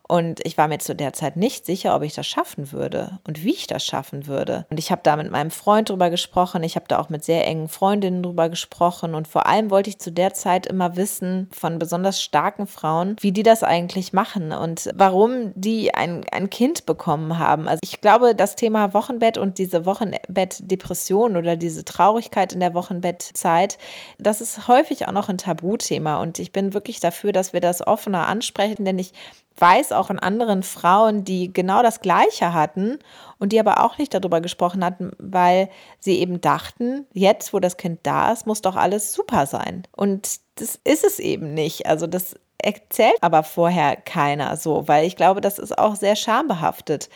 Und 0.09 0.45
ich 0.45 0.57
war 0.57 0.69
mir 0.69 0.79
zu 0.79 0.95
der 0.95 1.13
Zeit 1.13 1.37
nicht 1.37 1.67
sicher, 1.67 1.97
ob 1.97 2.03
ich 2.03 2.15
das 2.15 2.27
schaffen 2.27 2.71
würde 2.73 3.19
und 3.27 3.43
wie 3.43 3.53
ich 3.53 3.67
das 3.67 3.85
schaffen 3.85 4.27
würde. 4.27 4.67
Und 4.71 4.79
ich 4.79 4.91
habe 4.91 5.01
da 5.03 5.17
mit 5.17 5.31
meinem 5.31 5.51
Freund 5.51 5.91
drüber 5.91 6.11
gesprochen. 6.11 6.63
Ich 6.63 6.77
habe 6.77 6.87
da 6.89 6.99
auch 6.99 7.09
mit 7.09 7.25
sehr 7.25 7.47
engen 7.47 7.69
Freundinnen 7.69 8.23
drüber 8.23 8.49
gesprochen. 8.49 9.15
Und 9.15 9.27
vor 9.27 9.47
allem 9.47 9.71
wollte 9.71 9.91
ich 9.91 9.99
zu 9.99 10.13
der 10.13 10.33
Zeit 10.35 10.67
immer 10.67 10.97
wissen 10.97 11.49
von 11.53 11.79
besonders 11.79 12.23
starken 12.23 12.67
Frauen, 12.67 13.17
wie 13.21 13.33
die 13.33 13.43
das 13.43 13.63
eigentlich 13.63 14.13
machen 14.13 14.53
und 14.53 14.91
warum 14.95 15.53
die 15.55 15.93
ein, 15.95 16.25
ein 16.31 16.51
Kind 16.51 16.87
bekommen 16.87 17.39
haben. 17.39 17.67
Also 17.67 17.81
ich 17.83 18.01
glaube, 18.01 18.35
das 18.35 18.55
Thema 18.55 18.95
Wochenbett 18.95 19.39
und 19.39 19.59
diese 19.59 19.87
Wochenbettdepression 19.87 21.37
oder 21.37 21.57
diese 21.57 21.85
Traurigkeit 21.85 22.53
in 22.53 22.61
der 22.61 22.75
Wochenbettzeit, 22.75 23.79
das 24.19 24.41
ist 24.41 24.69
häufig 24.69 25.09
auch 25.09 25.13
noch 25.13 25.29
ein 25.29 25.39
Tabuthema. 25.39 26.21
Und 26.23 26.39
ich 26.39 26.53
bin 26.53 26.75
wirklich 26.75 27.01
dafür, 27.01 27.33
dass 27.33 27.53
wir 27.53 27.61
das 27.61 27.85
offener 27.85 28.29
ansprechen, 28.29 28.85
denn 28.85 28.99
ich 28.99 29.13
weiß 29.59 29.93
auch 29.93 30.09
von 30.09 30.19
anderen 30.19 30.63
Frauen, 30.63 31.25
die 31.25 31.53
genau 31.53 31.83
das 31.83 32.01
Gleiche 32.01 32.53
hatten 32.53 32.99
und 33.39 33.53
die 33.53 33.61
aber 33.61 33.85
auch 33.85 33.99
nicht 33.99 34.13
darüber 34.15 34.41
gesprochen 34.41 34.85
hatten, 34.85 35.13
weil 35.19 35.71
sie 35.99 36.19
eben 36.19 36.41
dachten, 36.41 37.07
jetzt, 37.13 37.53
wo 37.53 37.61
das 37.61 37.77
Kind 37.77 38.01
da 38.03 38.33
ist, 38.33 38.47
muss 38.47 38.63
doch 38.63 38.77
alles 38.77 39.13
super 39.13 39.47
sein. 39.47 39.85
Und 39.97 40.41
das 40.57 40.79
ist 40.85 41.05
es 41.05 41.19
eben 41.19 41.55
nicht. 41.55 41.87
Also 41.87 42.07
das 42.07 42.35
erzählt 42.59 43.17
aber 43.21 43.43
vorher 43.43 43.97
keiner 43.97 44.57
so, 44.57 44.89
weil 44.89 45.07
ich 45.07 45.17
glaube, 45.17 45.41
das 45.41 45.59
ist 45.59 45.79
auch 45.79 45.97
sehr 45.97 46.17
schambehaftet. 46.17 47.09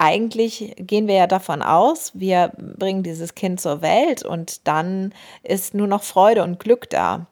eigentlich 0.00 0.74
gehen 0.78 1.08
wir 1.08 1.16
ja 1.16 1.26
davon 1.26 1.60
aus, 1.62 2.12
wir 2.14 2.52
bringen 2.56 3.02
dieses 3.02 3.34
Kind 3.34 3.60
zur 3.60 3.82
Welt 3.82 4.24
und 4.24 4.66
dann 4.68 5.12
ist 5.42 5.74
nur 5.74 5.88
noch 5.88 6.04
Freude 6.04 6.44
und 6.44 6.60
Glück 6.60 6.88
da. 6.90 7.26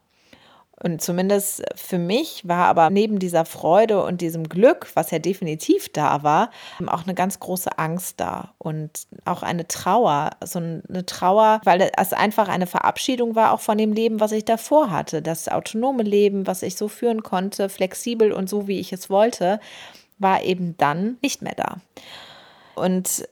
Und 0.82 1.00
zumindest 1.00 1.62
für 1.74 1.98
mich 1.98 2.46
war 2.46 2.66
aber 2.66 2.90
neben 2.90 3.18
dieser 3.18 3.46
Freude 3.46 4.04
und 4.04 4.20
diesem 4.20 4.46
Glück, 4.46 4.88
was 4.94 5.10
ja 5.10 5.18
definitiv 5.18 5.90
da 5.90 6.22
war, 6.22 6.50
auch 6.86 7.04
eine 7.04 7.14
ganz 7.14 7.40
große 7.40 7.78
Angst 7.78 8.20
da 8.20 8.52
und 8.58 9.06
auch 9.24 9.42
eine 9.42 9.66
Trauer. 9.66 10.30
So 10.44 10.58
eine 10.58 11.06
Trauer, 11.06 11.62
weil 11.64 11.90
es 11.96 12.12
einfach 12.12 12.48
eine 12.48 12.66
Verabschiedung 12.66 13.34
war 13.34 13.52
auch 13.52 13.60
von 13.60 13.78
dem 13.78 13.92
Leben, 13.94 14.20
was 14.20 14.32
ich 14.32 14.44
davor 14.44 14.90
hatte. 14.90 15.22
Das 15.22 15.48
autonome 15.48 16.02
Leben, 16.02 16.46
was 16.46 16.62
ich 16.62 16.76
so 16.76 16.88
führen 16.88 17.22
konnte, 17.22 17.70
flexibel 17.70 18.32
und 18.32 18.50
so, 18.50 18.68
wie 18.68 18.78
ich 18.78 18.92
es 18.92 19.08
wollte, 19.08 19.60
war 20.18 20.42
eben 20.42 20.76
dann 20.76 21.16
nicht 21.22 21.40
mehr 21.40 21.54
da. 21.54 21.76
Und 22.74 23.26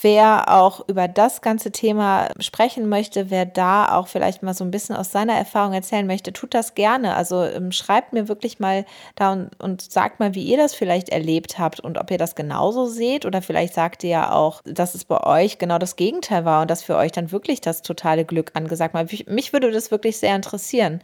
wer 0.00 0.50
auch 0.50 0.88
über 0.88 1.08
das 1.08 1.42
ganze 1.42 1.70
Thema 1.70 2.30
sprechen 2.40 2.88
möchte, 2.88 3.30
wer 3.30 3.44
da 3.44 3.94
auch 3.94 4.08
vielleicht 4.08 4.42
mal 4.42 4.54
so 4.54 4.64
ein 4.64 4.70
bisschen 4.70 4.96
aus 4.96 5.12
seiner 5.12 5.34
Erfahrung 5.34 5.74
erzählen 5.74 6.06
möchte, 6.06 6.32
tut 6.32 6.54
das 6.54 6.74
gerne. 6.74 7.14
Also 7.14 7.44
ähm, 7.44 7.70
schreibt 7.70 8.14
mir 8.14 8.26
wirklich 8.26 8.58
mal 8.58 8.86
da 9.14 9.32
und, 9.32 9.50
und 9.60 9.82
sagt 9.82 10.20
mal, 10.20 10.34
wie 10.34 10.44
ihr 10.44 10.56
das 10.56 10.74
vielleicht 10.74 11.10
erlebt 11.10 11.58
habt 11.58 11.80
und 11.80 11.98
ob 11.98 12.10
ihr 12.10 12.16
das 12.16 12.34
genauso 12.34 12.86
seht 12.86 13.26
oder 13.26 13.42
vielleicht 13.42 13.74
sagt 13.74 14.04
ihr 14.04 14.10
ja 14.10 14.32
auch, 14.32 14.62
dass 14.64 14.94
es 14.94 15.04
bei 15.04 15.22
euch 15.22 15.58
genau 15.58 15.78
das 15.78 15.96
Gegenteil 15.96 16.46
war 16.46 16.62
und 16.62 16.70
dass 16.70 16.82
für 16.82 16.96
euch 16.96 17.12
dann 17.12 17.30
wirklich 17.30 17.60
das 17.60 17.82
totale 17.82 18.24
Glück 18.24 18.52
angesagt 18.54 18.94
war. 18.94 19.04
Mich 19.26 19.52
würde 19.52 19.70
das 19.70 19.90
wirklich 19.90 20.16
sehr 20.16 20.34
interessieren. 20.34 21.02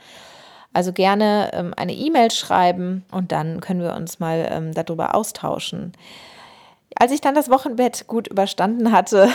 Also 0.72 0.92
gerne 0.92 1.50
ähm, 1.52 1.74
eine 1.76 1.92
E-Mail 1.92 2.30
schreiben 2.30 3.04
und 3.10 3.32
dann 3.32 3.60
können 3.60 3.82
wir 3.82 3.94
uns 3.94 4.20
mal 4.20 4.48
ähm, 4.50 4.72
darüber 4.72 5.14
austauschen. 5.14 5.92
Als 7.00 7.12
ich 7.12 7.22
dann 7.22 7.34
das 7.34 7.48
Wochenbett 7.48 8.08
gut 8.08 8.28
überstanden 8.28 8.92
hatte, 8.92 9.30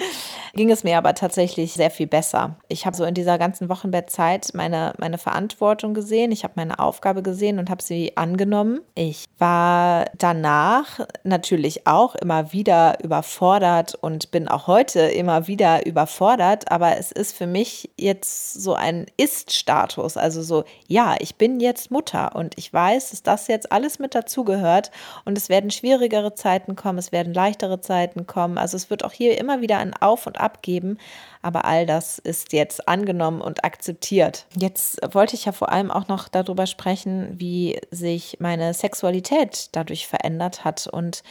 ging 0.54 0.70
es 0.70 0.84
mir 0.84 0.96
aber 0.96 1.14
tatsächlich 1.14 1.74
sehr 1.74 1.90
viel 1.90 2.06
besser. 2.06 2.56
Ich 2.68 2.86
habe 2.86 2.96
so 2.96 3.04
in 3.04 3.12
dieser 3.12 3.36
ganzen 3.36 3.68
Wochenbettzeit 3.68 4.52
meine, 4.54 4.94
meine 4.96 5.18
Verantwortung 5.18 5.92
gesehen, 5.92 6.32
ich 6.32 6.44
habe 6.44 6.54
meine 6.56 6.78
Aufgabe 6.78 7.22
gesehen 7.22 7.58
und 7.58 7.68
habe 7.68 7.82
sie 7.82 8.16
angenommen. 8.16 8.80
Ich 8.94 9.26
war 9.38 10.06
danach 10.16 11.00
natürlich 11.22 11.86
auch 11.86 12.14
immer 12.14 12.52
wieder 12.52 13.02
überfordert 13.04 13.96
und 13.96 14.30
bin 14.30 14.48
auch 14.48 14.66
heute 14.66 15.00
immer 15.00 15.46
wieder 15.46 15.86
überfordert, 15.86 16.70
aber 16.70 16.96
es 16.96 17.12
ist 17.12 17.36
für 17.36 17.46
mich 17.46 17.90
jetzt 17.98 18.54
so 18.54 18.72
ein 18.72 19.06
Ist-Status, 19.18 20.16
also 20.16 20.42
so, 20.42 20.64
ja, 20.88 21.16
ich 21.18 21.36
bin 21.36 21.60
jetzt 21.60 21.90
Mutter 21.90 22.34
und 22.34 22.56
ich 22.56 22.72
weiß, 22.72 23.10
dass 23.10 23.22
das 23.22 23.46
jetzt 23.48 23.72
alles 23.72 23.98
mit 23.98 24.14
dazugehört 24.14 24.90
und 25.26 25.36
es 25.36 25.50
werden 25.50 25.70
schwierigere 25.70 26.34
Zeiten 26.34 26.76
kommen, 26.76 26.98
es 27.10 27.12
werden 27.12 27.34
leichtere 27.34 27.80
Zeiten 27.80 28.26
kommen, 28.26 28.56
also 28.56 28.76
es 28.76 28.88
wird 28.88 29.04
auch 29.04 29.12
hier 29.12 29.36
immer 29.38 29.60
wieder 29.60 29.78
ein 29.78 29.94
Auf 29.94 30.28
und 30.28 30.38
abgeben. 30.38 30.98
Aber 31.42 31.64
all 31.64 31.86
das 31.86 32.18
ist 32.18 32.52
jetzt 32.52 32.86
angenommen 32.86 33.40
und 33.40 33.64
akzeptiert. 33.64 34.46
Jetzt 34.56 34.98
wollte 35.14 35.34
ich 35.34 35.46
ja 35.46 35.52
vor 35.52 35.72
allem 35.72 35.90
auch 35.90 36.06
noch 36.08 36.28
darüber 36.28 36.66
sprechen, 36.66 37.34
wie 37.38 37.80
sich 37.90 38.36
meine 38.40 38.74
Sexualität 38.74 39.70
dadurch 39.72 40.06
verändert 40.06 40.64
hat. 40.64 40.86
Und 40.86 41.22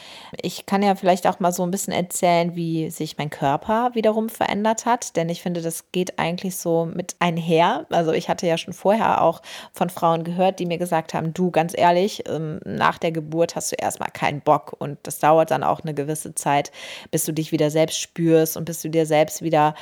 ich 0.42 0.66
kann 0.66 0.82
ja 0.82 0.96
vielleicht 0.96 1.28
auch 1.28 1.38
mal 1.38 1.52
so 1.52 1.62
ein 1.62 1.70
bisschen 1.70 1.92
erzählen, 1.92 2.56
wie 2.56 2.90
sich 2.90 3.18
mein 3.18 3.30
Körper 3.30 3.90
wiederum 3.94 4.28
verändert 4.28 4.84
hat. 4.84 5.14
Denn 5.14 5.28
ich 5.28 5.42
finde, 5.42 5.62
das 5.62 5.92
geht 5.92 6.18
eigentlich 6.18 6.56
so 6.56 6.86
mit 6.86 7.14
einher. 7.20 7.86
Also 7.90 8.12
ich 8.12 8.28
hatte 8.28 8.48
ja 8.48 8.58
schon 8.58 8.74
vorher 8.74 9.22
auch 9.22 9.42
von 9.72 9.90
Frauen 9.90 10.24
gehört, 10.24 10.58
die 10.58 10.66
mir 10.66 10.78
gesagt 10.78 11.14
haben, 11.14 11.32
du 11.34 11.52
ganz 11.52 11.72
ehrlich, 11.76 12.28
ähm, 12.28 12.60
nach 12.64 12.98
der 12.98 13.12
Geburt 13.12 13.54
hast 13.54 13.70
du 13.70 13.76
erstmal 13.76 14.10
keinen 14.10 14.40
Bock. 14.40 14.74
Und 14.76 14.98
das 15.04 15.20
dauert 15.20 15.52
dann 15.52 15.62
auch 15.62 15.80
eine 15.80 15.94
gewisse 15.94 16.34
Zeit, 16.34 16.72
bis 17.12 17.24
du 17.24 17.32
dich 17.32 17.52
wieder 17.52 17.70
selbst 17.70 18.00
spürst 18.00 18.56
und 18.56 18.64
bis 18.64 18.82
du 18.82 18.88
dir 18.88 19.06
selbst 19.06 19.42
wieder 19.42 19.76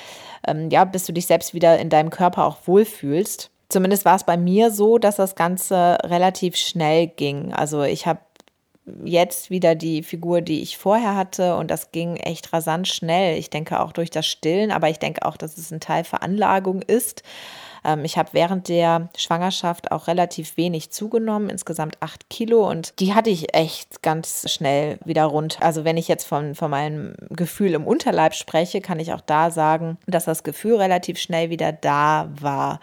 ähm, 0.46 0.70
ja, 0.70 0.84
bis 0.84 1.06
du 1.06 1.12
dich 1.12 1.26
selbst 1.26 1.54
wieder 1.54 1.78
in 1.78 1.90
deinem 1.90 2.10
Körper 2.10 2.46
auch 2.46 2.58
wohlfühlst. 2.66 3.50
Zumindest 3.68 4.06
war 4.06 4.16
es 4.16 4.24
bei 4.24 4.38
mir 4.38 4.70
so, 4.70 4.96
dass 4.96 5.16
das 5.16 5.34
Ganze 5.34 5.98
relativ 6.04 6.56
schnell 6.56 7.06
ging. 7.06 7.52
Also 7.52 7.82
ich 7.82 8.06
habe 8.06 8.20
jetzt 9.04 9.50
wieder 9.50 9.74
die 9.74 10.02
Figur, 10.02 10.40
die 10.40 10.62
ich 10.62 10.78
vorher 10.78 11.14
hatte 11.14 11.56
und 11.56 11.70
das 11.70 11.92
ging 11.92 12.16
echt 12.16 12.52
rasant 12.52 12.88
schnell. 12.88 13.38
Ich 13.38 13.50
denke 13.50 13.80
auch 13.80 13.92
durch 13.92 14.10
das 14.10 14.26
Stillen, 14.26 14.70
aber 14.70 14.88
ich 14.88 14.98
denke 14.98 15.24
auch, 15.24 15.36
dass 15.36 15.58
es 15.58 15.70
ein 15.70 15.80
Teil 15.80 16.04
Veranlagung 16.04 16.82
ist. 16.82 17.22
Ähm, 17.84 18.04
ich 18.04 18.18
habe 18.18 18.30
während 18.32 18.68
der 18.68 19.08
Schwangerschaft 19.16 19.92
auch 19.92 20.06
relativ 20.06 20.56
wenig 20.56 20.90
zugenommen, 20.90 21.48
insgesamt 21.48 21.96
acht 22.00 22.28
Kilo 22.30 22.68
und 22.68 22.98
die 23.00 23.14
hatte 23.14 23.30
ich 23.30 23.54
echt 23.54 24.02
ganz 24.02 24.50
schnell 24.50 24.98
wieder 25.04 25.24
rund. 25.24 25.60
Also 25.60 25.84
wenn 25.84 25.96
ich 25.96 26.08
jetzt 26.08 26.26
von, 26.26 26.54
von 26.54 26.70
meinem 26.70 27.14
Gefühl 27.30 27.74
im 27.74 27.86
Unterleib 27.86 28.34
spreche, 28.34 28.80
kann 28.80 29.00
ich 29.00 29.12
auch 29.12 29.20
da 29.20 29.50
sagen, 29.50 29.98
dass 30.06 30.24
das 30.24 30.42
Gefühl 30.42 30.76
relativ 30.76 31.18
schnell 31.18 31.50
wieder 31.50 31.72
da 31.72 32.28
war. 32.40 32.80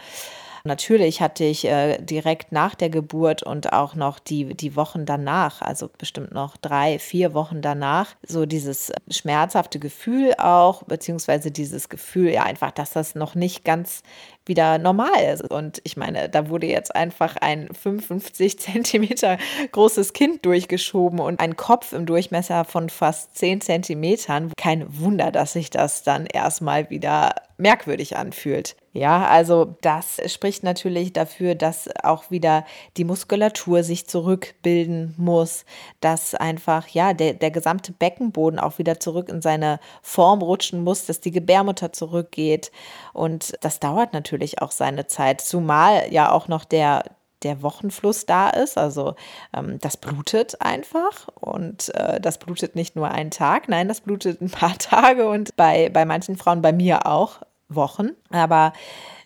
Natürlich 0.66 1.22
hatte 1.22 1.44
ich 1.44 1.66
äh, 1.66 2.00
direkt 2.02 2.52
nach 2.52 2.74
der 2.74 2.90
Geburt 2.90 3.44
und 3.44 3.72
auch 3.72 3.94
noch 3.94 4.18
die, 4.18 4.56
die 4.56 4.76
Wochen 4.76 5.06
danach, 5.06 5.62
also 5.62 5.92
bestimmt 5.96 6.32
noch 6.32 6.58
drei, 6.58 6.98
vier 6.98 7.36
Wochen 7.36 7.62
danach, 7.62 8.16
so 8.28 8.48
dieses 8.48 8.92
schmerzhafte 9.08 9.78
Gefühl 9.78 10.34
auch, 10.40 10.82
beziehungsweise 10.82 11.52
dieses 11.52 11.88
Gefühl, 11.88 12.32
ja, 12.32 12.44
einfach, 12.44 12.72
dass 12.72 12.94
das 12.94 13.14
noch 13.14 13.36
nicht 13.36 13.64
ganz 13.64 14.02
wieder 14.48 14.80
normal 14.80 15.24
ist. 15.32 15.44
Und 15.52 15.82
ich 15.84 15.98
meine, 15.98 16.30
da 16.30 16.50
wurde 16.50 16.66
jetzt 16.66 16.96
einfach 16.96 17.36
ein 17.38 17.70
55 17.72 18.58
Zentimeter 18.60 19.38
großes 19.72 20.14
Kind 20.14 20.48
durchgeschoben 20.48 21.20
und 21.20 21.40
ein 21.40 21.56
Kopf 21.58 21.94
im 21.94 22.08
Durchmesser 22.08 22.66
von 22.66 22.90
fast 22.90 23.38
10 23.38 23.62
Zentimetern. 23.62 24.52
Kein 24.58 24.86
Wunder, 25.00 25.32
dass 25.32 25.54
sich 25.54 25.70
das 25.70 26.02
dann 26.02 26.26
erstmal 26.26 26.90
wieder 26.90 27.36
merkwürdig 27.58 28.18
anfühlt. 28.18 28.76
Ja, 28.96 29.28
also 29.28 29.75
das 29.82 30.22
spricht 30.32 30.64
natürlich 30.64 31.12
dafür, 31.12 31.54
dass 31.54 31.90
auch 32.02 32.32
wieder 32.32 32.64
die 32.96 33.04
Muskulatur 33.04 33.84
sich 33.84 34.08
zurückbilden 34.08 35.14
muss, 35.18 35.66
dass 36.00 36.34
einfach, 36.34 36.88
ja, 36.88 37.12
der, 37.14 37.34
der 37.34 37.52
gesamte 37.52 37.92
Beckenboden 37.92 38.58
auch 38.58 38.78
wieder 38.78 38.98
zurück 38.98 39.28
in 39.28 39.42
seine 39.42 39.82
Form 40.02 40.42
rutschen 40.42 40.82
muss, 40.82 41.06
dass 41.06 41.20
die 41.20 41.32
Gebärmutter 41.32 41.92
zurückgeht. 41.92 42.72
Und 43.12 43.56
das 43.60 43.82
dauert 43.82 44.14
natürlich 44.14 44.62
auch 44.62 44.72
seine 44.72 45.08
Zeit, 45.08 45.42
zumal 45.42 46.14
ja 46.14 46.32
auch 46.32 46.48
noch 46.48 46.64
der, 46.64 47.04
der 47.44 47.62
Wochenfluss 47.64 48.25
da 48.25 48.50
ist. 48.50 48.78
Also 48.78 49.16
ähm, 49.54 49.78
das 49.82 49.98
blutet 49.98 50.62
einfach 50.62 51.28
und 51.36 51.94
äh, 51.96 52.22
das 52.22 52.38
blutet 52.38 52.78
nicht 52.78 52.96
nur 52.96 53.12
einen 53.12 53.32
Tag, 53.32 53.68
nein, 53.68 53.90
das 53.90 54.00
blutet 54.00 54.40
ein 54.40 54.50
paar 54.50 54.78
Tage 54.80 55.28
und 55.28 55.54
bei, 55.58 55.90
bei 55.90 56.06
manchen 56.06 56.38
Frauen, 56.38 56.62
bei 56.62 56.72
mir 56.72 57.06
auch 57.06 57.42
Wochen. 57.70 58.12
Aber 58.30 58.74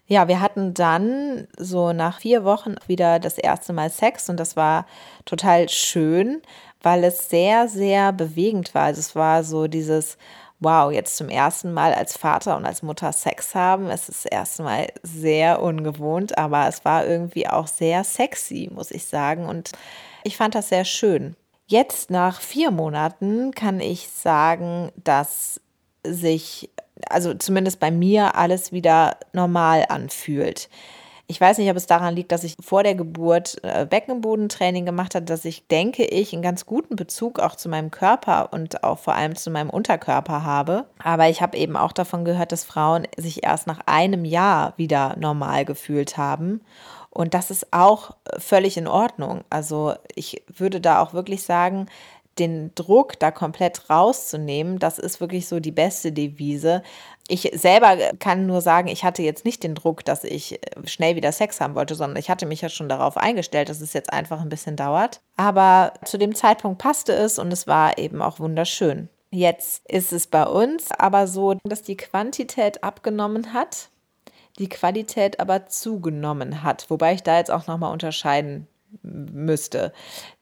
ja, 0.08 0.28
wir 0.28 0.42
hatten 0.42 0.74
dann 0.74 1.48
so 1.58 1.94
nach 1.94 2.20
vier 2.22 2.44
Wochen 2.44 2.76
wieder 2.88 3.20
das 3.20 3.38
erste 3.38 3.74
Mal 3.74 3.90
Sex 3.92 4.28
und 4.28 4.40
das 4.40 4.56
war 4.56 4.86
total 5.26 5.70
schön, 5.70 6.42
weil 6.82 7.04
es 7.04 7.30
sehr, 7.30 7.68
sehr 7.68 8.12
bewegend 8.12 8.74
war. 8.74 8.86
Also 8.86 9.02
es 9.02 9.16
war 9.16 9.44
so 9.44 9.68
dieses, 9.68 10.18
wow, 10.60 10.92
jetzt 10.92 11.16
zum 11.16 11.30
ersten 11.30 11.74
Mal 11.74 11.94
als 11.94 12.18
Vater 12.18 12.58
und 12.58 12.66
als 12.66 12.82
Mutter 12.82 13.12
Sex 13.14 13.56
haben. 13.56 13.88
Es 13.88 14.10
ist 14.10 14.26
das 14.26 14.32
erste 14.32 14.64
Mal 14.64 14.88
sehr 15.04 15.62
ungewohnt, 15.62 16.38
aber 16.38 16.68
es 16.68 16.84
war 16.86 17.06
irgendwie 17.06 17.48
auch 17.48 17.68
sehr 17.68 18.04
sexy, 18.04 18.70
muss 18.74 18.92
ich 18.92 19.06
sagen. 19.06 19.46
Und 19.46 19.72
ich 20.24 20.38
fand 20.38 20.56
das 20.56 20.70
sehr 20.70 20.86
schön. 20.86 21.36
Jetzt 21.68 22.10
nach 22.10 22.42
vier 22.42 22.72
Monaten 22.72 23.52
kann 23.52 23.80
ich 23.80 24.10
sagen, 24.10 24.92
dass 24.96 25.62
sich 26.04 26.72
also 27.10 27.34
zumindest 27.34 27.80
bei 27.80 27.92
mir, 27.92 28.36
alles 28.36 28.72
wieder 28.72 29.18
normal 29.34 29.86
anfühlt. 29.90 30.70
Ich 31.32 31.40
weiß 31.40 31.60
nicht, 31.60 31.70
ob 31.70 31.78
es 31.78 31.86
daran 31.86 32.16
liegt, 32.16 32.32
dass 32.32 32.44
ich 32.44 32.56
vor 32.60 32.82
der 32.82 32.96
Geburt 32.96 33.60
äh, 33.62 33.86
Beckenbodentraining 33.86 34.84
gemacht 34.84 35.14
habe, 35.14 35.26
dass 35.26 35.46
ich, 35.46 35.68
denke 35.68 36.04
ich, 36.04 36.34
einen 36.34 36.42
ganz 36.42 36.66
guten 36.66 36.96
Bezug 36.96 37.38
auch 37.38 37.56
zu 37.56 37.70
meinem 37.70 37.92
Körper 37.92 38.52
und 38.52 38.84
auch 38.84 38.98
vor 38.98 39.14
allem 39.14 39.36
zu 39.36 39.52
meinem 39.52 39.70
Unterkörper 39.70 40.44
habe. 40.44 40.86
Aber 41.04 41.30
ich 41.30 41.44
habe 41.44 41.56
eben 41.56 41.78
auch 41.78 41.92
davon 41.92 42.26
gehört, 42.26 42.52
dass 42.52 42.64
Frauen 42.64 43.08
sich 43.16 43.44
erst 43.44 43.68
nach 43.68 43.82
einem 43.86 44.26
Jahr 44.26 44.74
wieder 44.78 45.16
normal 45.20 45.66
gefühlt 45.66 46.18
haben. 46.18 46.62
Und 47.12 47.36
das 47.36 47.52
ist 47.52 47.74
auch 47.74 48.16
völlig 48.40 48.78
in 48.78 48.88
Ordnung. 48.88 49.44
Also 49.52 49.94
ich 50.16 50.42
würde 50.48 50.82
da 50.82 51.00
auch 51.00 51.14
wirklich 51.14 51.44
sagen, 51.44 51.88
den 52.40 52.74
Druck 52.76 53.20
da 53.20 53.32
komplett 53.32 53.90
rauszunehmen, 53.90 54.80
das 54.80 55.00
ist 55.00 55.20
wirklich 55.20 55.48
so 55.48 55.60
die 55.60 55.72
beste 55.72 56.12
Devise. 56.12 56.84
Ich 57.28 57.52
selber 57.54 57.96
kann 58.20 58.48
nur 58.48 58.62
sagen, 58.62 58.88
ich 58.88 59.04
hatte 59.04 59.22
jetzt 59.22 59.46
nicht 59.46 59.64
den 59.64 59.76
Druck, 59.76 60.04
dass 60.06 60.24
ich 60.24 60.54
äh, 60.54 60.88
schnell 60.88 61.16
wieder 61.16 61.32
Sex 61.32 61.62
haben 61.62 61.76
wollte, 61.76 61.96
sondern 61.96 62.18
ich 62.18 62.30
hatte 62.30 62.46
mich 62.46 62.62
ja 62.62 62.70
schon 62.70 62.90
darauf 62.90 63.18
eingestellt, 63.18 63.70
dass 63.70 63.82
es 63.82 63.94
jetzt 63.94 64.12
einfach 64.12 64.42
ein 64.42 64.50
bisschen 64.50 64.76
dauert. 64.76 65.22
Aber 65.36 65.94
zu 66.06 66.18
dem 66.18 66.34
Zeitpunkt 66.34 66.80
passte 66.80 67.14
es 67.14 67.38
und 67.38 67.52
es 67.52 67.68
war 67.68 67.98
eben 67.98 68.22
auch 68.22 68.40
wunderschön. 68.40 69.10
Jetzt 69.32 69.88
ist 69.88 70.12
es 70.12 70.26
bei 70.26 70.46
uns 70.46 70.92
aber 70.92 71.28
so, 71.28 71.56
dass 71.64 71.84
die 71.84 71.98
Quantität 71.98 72.84
abgenommen 72.84 73.54
hat, 73.54 73.90
die 74.58 74.70
Qualität 74.70 75.40
aber 75.40 75.68
zugenommen 75.68 76.64
hat, 76.64 76.90
wobei 76.90 77.14
ich 77.14 77.22
da 77.22 77.38
jetzt 77.38 77.52
auch 77.52 77.68
nochmal 77.68 77.94
unterscheiden 77.94 78.68
müsste. 79.04 79.94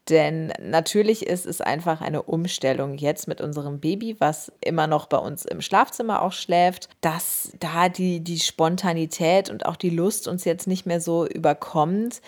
Denn 0.09 0.53
natürlich 0.61 1.25
ist 1.25 1.45
es 1.45 1.59
einfach 1.59 2.01
eine 2.01 2.21
Umstellung 2.21 2.97
jetzt 2.97 3.27
mit 3.27 3.41
unserem 3.41 3.79
Baby, 3.79 4.15
was 4.19 4.51
immer 4.61 4.87
noch 4.87 5.07
bei 5.07 5.17
uns 5.17 5.43
im 5.45 5.61
Schlafzimmer 5.61 6.21
auch 6.21 6.31
schläft, 6.31 6.89
dass 7.01 7.51
da 7.59 7.89
die, 7.89 8.21
die 8.21 8.39
Spontanität 8.39 9.49
und 9.49 9.65
auch 9.65 9.75
die 9.75 9.89
Lust 9.89 10.27
uns 10.27 10.45
jetzt 10.45 10.67
nicht 10.67 10.85
mehr 10.85 11.01
so 11.01 11.27
überkommt, 11.27 12.21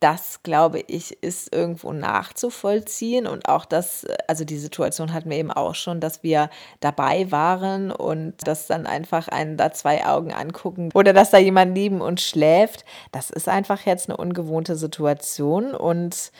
das, 0.00 0.42
glaube 0.42 0.80
ich, 0.86 1.22
ist 1.22 1.54
irgendwo 1.54 1.92
nachzuvollziehen. 1.92 3.26
Und 3.26 3.48
auch 3.48 3.66
das, 3.66 4.06
also 4.26 4.44
die 4.44 4.58
Situation 4.58 5.12
hatten 5.12 5.28
wir 5.28 5.36
eben 5.36 5.50
auch 5.50 5.74
schon, 5.74 6.00
dass 6.00 6.22
wir 6.22 6.48
dabei 6.80 7.30
waren 7.30 7.92
und 7.92 8.34
dass 8.46 8.66
dann 8.66 8.86
einfach 8.86 9.28
einen 9.28 9.58
da 9.58 9.72
zwei 9.72 10.06
Augen 10.06 10.32
angucken 10.32 10.88
oder 10.94 11.12
dass 11.12 11.30
da 11.30 11.38
jemand 11.38 11.74
neben 11.74 12.00
uns 12.00 12.22
schläft. 12.22 12.86
Das 13.12 13.28
ist 13.28 13.46
einfach 13.46 13.84
jetzt 13.84 14.08
eine 14.08 14.16
ungewohnte 14.16 14.74
Situation 14.74 15.74
und 15.74 16.32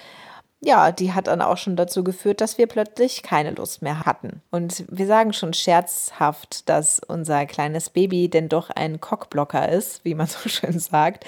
ja, 0.63 0.93
die 0.93 1.13
hat 1.15 1.27
dann 1.27 1.41
auch 1.41 1.57
schon 1.57 1.75
dazu 1.75 2.05
geführt, 2.05 2.43
dass 2.43 2.59
wir 2.59 2.67
plötzlich 2.67 3.23
keine 3.23 3.53
Lust 3.53 3.81
mehr 3.81 4.05
hatten. 4.05 4.43
Und 4.51 4.85
wir 4.91 5.07
sagen 5.07 5.33
schon 5.33 5.55
scherzhaft, 5.55 6.69
dass 6.69 7.01
unser 7.01 7.47
kleines 7.47 7.89
Baby 7.89 8.29
denn 8.29 8.51
doch 8.51 8.69
ein 8.69 9.01
Cockblocker 9.01 9.71
ist, 9.71 10.05
wie 10.05 10.15
man 10.15 10.27
so 10.27 10.51
schön 10.51 10.79
sagt. 10.79 11.25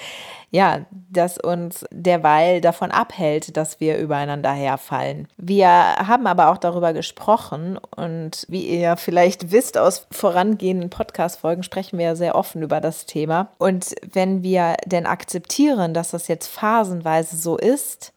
Ja, 0.51 0.85
das 1.09 1.39
uns 1.39 1.83
derweil 1.89 2.61
davon 2.61 2.91
abhält, 2.91 3.57
dass 3.57 3.79
wir 3.79 3.97
übereinander 3.97 4.51
herfallen. 4.51 5.27
Wir 5.37 5.67
haben 5.67 6.27
aber 6.27 6.51
auch 6.51 6.59
darüber 6.59 6.93
gesprochen 6.93 7.79
und 7.95 8.45
wie 8.49 8.67
ihr 8.67 8.97
vielleicht 8.97 9.51
wisst 9.51 9.79
aus 9.79 10.05
vorangehenden 10.11 10.91
Podcast-Folgen 10.91 11.63
sprechen 11.63 11.97
wir 11.97 12.05
ja 12.05 12.15
sehr 12.15 12.35
offen 12.35 12.61
über 12.61 12.81
das 12.81 13.07
Thema. 13.07 13.49
Und 13.57 13.95
wenn 14.11 14.43
wir 14.43 14.77
denn 14.85 15.07
akzeptieren, 15.07 15.95
dass 15.95 16.11
das 16.11 16.27
jetzt 16.27 16.47
phasenweise 16.47 17.35
so 17.35 17.57
ist, 17.57 18.13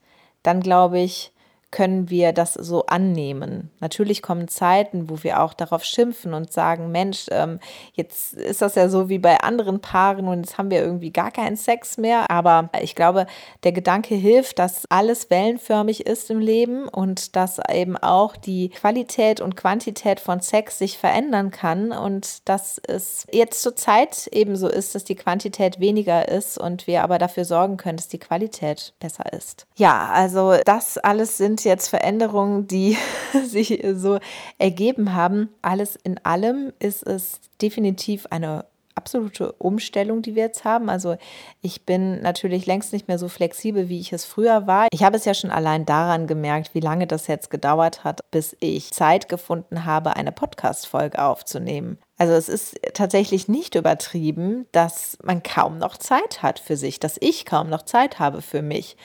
dann 0.47 0.61
glaube 0.61 1.01
ich, 1.01 1.33
können 1.77 2.09
wir 2.09 2.33
das 2.33 2.55
so 2.55 2.87
annehmen. 2.87 3.69
Natürlich 3.81 4.23
kommen 4.23 4.49
Zeiten, 4.49 5.11
wo 5.11 5.23
wir 5.23 5.43
auch 5.43 5.53
darauf 5.53 5.85
schimpfen 5.85 6.33
und 6.33 6.51
sagen, 6.51 6.91
Mensch, 6.91 7.27
ähm, 7.31 7.61
jetzt 7.93 8.33
ist 8.33 8.63
das 8.63 8.77
ja 8.77 8.89
so 8.89 9.11
wie 9.11 9.19
bei 9.19 9.41
anderen 9.41 9.81
Paaren 9.81 10.27
und 10.27 10.39
jetzt 10.39 10.57
haben 10.57 10.71
wir 10.71 10.81
irgendwie 10.81 11.11
gar 11.11 11.31
keinen 11.31 11.57
Sex 11.57 11.99
mehr. 11.99 12.31
Aber 12.31 12.71
ich 12.81 12.95
glaube, 12.95 13.27
der 13.63 13.73
Gedanke 13.73 14.15
hilft, 14.15 14.59
dass 14.59 14.87
alles 14.89 15.29
wellenförmig 15.29 16.07
ist 16.07 16.31
im 16.31 16.39
Leben 16.39 16.89
und 16.89 17.37
dass 17.37 17.61
eben 17.71 17.99
auch 17.99 18.37
die 18.37 18.71
Qualität 18.71 19.43
und 19.43 19.55
Quantität 19.55 20.19
von 20.19 20.41
Sex 20.41 20.79
sich 20.79 20.97
verändern 20.97 21.51
kann 21.51 21.93
und 21.93 22.49
dass 22.49 22.81
es 22.89 23.27
jetzt 23.31 23.61
zur 23.61 23.77
Zeit 23.77 24.29
eben 24.29 24.57
so 24.57 24.67
ist, 24.67 24.95
dass 24.95 25.05
die 25.05 25.15
Quantität 25.15 25.79
weniger 25.79 26.27
ist 26.27 26.57
und 26.57 26.87
wir 26.87 27.03
aber 27.03 27.19
dafür 27.19 27.45
sorgen 27.45 27.77
können, 27.77 27.99
dass 27.99 28.09
die 28.09 28.19
Qualität 28.19 28.95
besser 28.99 29.31
ist. 29.35 29.67
Ja, 29.77 30.09
also 30.11 30.55
das 30.65 30.97
alles 30.97 31.37
sind 31.37 31.66
jetzt 31.67 31.89
Veränderungen, 31.89 32.67
die 32.67 32.97
sich 33.45 33.85
so 33.95 34.19
ergeben 34.59 35.15
haben. 35.15 35.51
Alles 35.63 35.97
in 35.97 36.19
allem 36.25 36.73
ist 36.79 37.07
es 37.07 37.41
definitiv 37.61 38.27
eine 38.31 38.65
absolute 38.97 39.53
Umstellung, 39.53 40.23
die 40.23 40.35
wir 40.35 40.45
jetzt 40.45 40.65
haben. 40.65 40.89
Also 40.89 41.17
ich 41.61 41.85
bin 41.85 42.21
natürlich 42.23 42.67
längst 42.67 42.93
nicht 42.93 43.09
mehr 43.09 43.19
so 43.19 43.29
flexibel, 43.29 43.89
wie 43.89 44.01
ich 44.01 44.13
es 44.13 44.25
früher 44.25 44.67
war. 44.67 44.89
Ich 44.91 45.05
habe 45.05 45.17
es 45.17 45.25
ja 45.25 45.35
schon 45.35 45.51
allein 45.51 45.85
daran 45.85 46.27
gemerkt, 46.27 46.75
wie 46.75 46.81
lange 46.81 47.07
das 47.07 47.27
jetzt 47.27 47.51
gedauert 47.51 48.05
hat, 48.05 48.23
bis 48.31 48.57
ich 48.61 48.91
Zeit 48.93 49.29
gefunden 49.29 49.85
habe, 49.85 50.17
eine 50.17 50.33
Podcast-Folge 50.33 51.23
aufzunehmen. 51.23 51.99
Also 52.19 52.33
es 52.33 52.49
ist 52.49 52.81
tatsächlich 52.95 53.47
nicht 53.47 53.75
übertrieben, 53.75 54.67
dass 54.73 55.19
man 55.23 55.43
kaum 55.43 55.79
noch 55.79 55.99
Zeit 55.99 56.43
hat 56.43 56.59
für 56.59 56.77
sich, 56.77 56.99
dass 56.99 57.19
ich 57.21 57.45
kaum 57.45 57.69
noch 57.69 57.83
Zeit 57.83 58.19
habe 58.19 58.41
für 58.41 58.63
mich. 58.63 58.97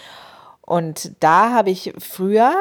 Und 0.64 1.12
da 1.20 1.52
habe 1.52 1.72
ich 1.72 1.94
früher, 1.98 2.54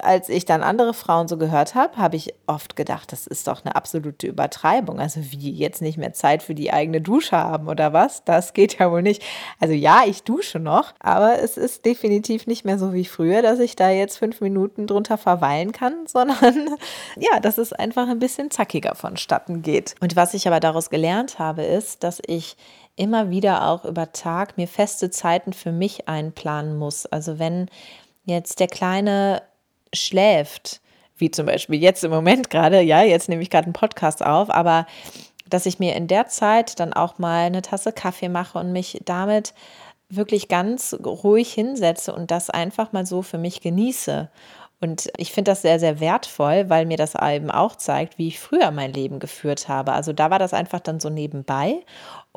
als 0.00 0.28
ich 0.28 0.44
dann 0.44 0.62
andere 0.62 0.92
Frauen 0.92 1.28
so 1.28 1.38
gehört 1.38 1.74
habe, 1.74 1.96
habe 1.96 2.16
ich 2.16 2.34
oft 2.46 2.76
gedacht, 2.76 3.10
das 3.10 3.26
ist 3.26 3.48
doch 3.48 3.64
eine 3.64 3.74
absolute 3.74 4.26
Übertreibung. 4.26 5.00
Also 5.00 5.20
wie 5.30 5.50
jetzt 5.50 5.80
nicht 5.80 5.96
mehr 5.96 6.12
Zeit 6.12 6.42
für 6.42 6.54
die 6.54 6.72
eigene 6.72 7.00
Dusche 7.00 7.38
haben 7.38 7.68
oder 7.68 7.92
was? 7.94 8.22
Das 8.24 8.52
geht 8.52 8.78
ja 8.78 8.90
wohl 8.90 9.02
nicht. 9.02 9.22
Also 9.60 9.74
ja, 9.74 10.02
ich 10.06 10.24
dusche 10.24 10.58
noch, 10.58 10.92
aber 11.00 11.42
es 11.42 11.56
ist 11.56 11.86
definitiv 11.86 12.46
nicht 12.46 12.66
mehr 12.66 12.78
so 12.78 12.92
wie 12.92 13.06
früher, 13.06 13.40
dass 13.40 13.60
ich 13.60 13.76
da 13.76 13.90
jetzt 13.90 14.18
fünf 14.18 14.42
Minuten 14.42 14.86
drunter 14.86 15.16
verweilen 15.16 15.72
kann, 15.72 15.94
sondern 16.06 16.76
ja, 17.16 17.40
dass 17.40 17.56
es 17.56 17.72
einfach 17.72 18.08
ein 18.08 18.18
bisschen 18.18 18.50
zackiger 18.50 18.94
vonstatten 18.94 19.62
geht. 19.62 19.94
Und 20.00 20.16
was 20.16 20.34
ich 20.34 20.46
aber 20.46 20.60
daraus 20.60 20.90
gelernt 20.90 21.38
habe, 21.38 21.64
ist, 21.64 22.04
dass 22.04 22.20
ich 22.26 22.56
immer 22.98 23.30
wieder 23.30 23.68
auch 23.68 23.84
über 23.84 24.12
Tag 24.12 24.56
mir 24.56 24.68
feste 24.68 25.10
Zeiten 25.10 25.52
für 25.52 25.72
mich 25.72 26.08
einplanen 26.08 26.76
muss. 26.76 27.06
Also 27.06 27.38
wenn 27.38 27.68
jetzt 28.24 28.60
der 28.60 28.66
Kleine 28.66 29.42
schläft, 29.92 30.80
wie 31.16 31.30
zum 31.30 31.46
Beispiel 31.46 31.80
jetzt 31.80 32.04
im 32.04 32.10
Moment 32.10 32.50
gerade, 32.50 32.80
ja, 32.80 33.02
jetzt 33.02 33.28
nehme 33.28 33.42
ich 33.42 33.50
gerade 33.50 33.64
einen 33.64 33.72
Podcast 33.72 34.24
auf, 34.24 34.50
aber 34.50 34.86
dass 35.48 35.66
ich 35.66 35.78
mir 35.78 35.96
in 35.96 36.06
der 36.06 36.28
Zeit 36.28 36.78
dann 36.78 36.92
auch 36.92 37.18
mal 37.18 37.46
eine 37.46 37.62
Tasse 37.62 37.92
Kaffee 37.92 38.28
mache 38.28 38.58
und 38.58 38.72
mich 38.72 39.00
damit 39.04 39.54
wirklich 40.10 40.48
ganz 40.48 40.96
ruhig 41.04 41.52
hinsetze 41.52 42.14
und 42.14 42.30
das 42.30 42.50
einfach 42.50 42.92
mal 42.92 43.06
so 43.06 43.22
für 43.22 43.38
mich 43.38 43.60
genieße 43.60 44.30
und 44.80 45.10
ich 45.16 45.32
finde 45.32 45.50
das 45.50 45.62
sehr, 45.62 45.80
sehr 45.80 45.98
wertvoll, 45.98 46.70
weil 46.70 46.86
mir 46.86 46.96
das 46.96 47.14
eben 47.16 47.50
auch 47.50 47.74
zeigt, 47.74 48.16
wie 48.16 48.28
ich 48.28 48.38
früher 48.38 48.70
mein 48.70 48.92
Leben 48.92 49.18
geführt 49.18 49.68
habe. 49.68 49.92
Also 49.92 50.12
da 50.12 50.30
war 50.30 50.38
das 50.38 50.54
einfach 50.54 50.78
dann 50.78 51.00
so 51.00 51.10
nebenbei. 51.10 51.84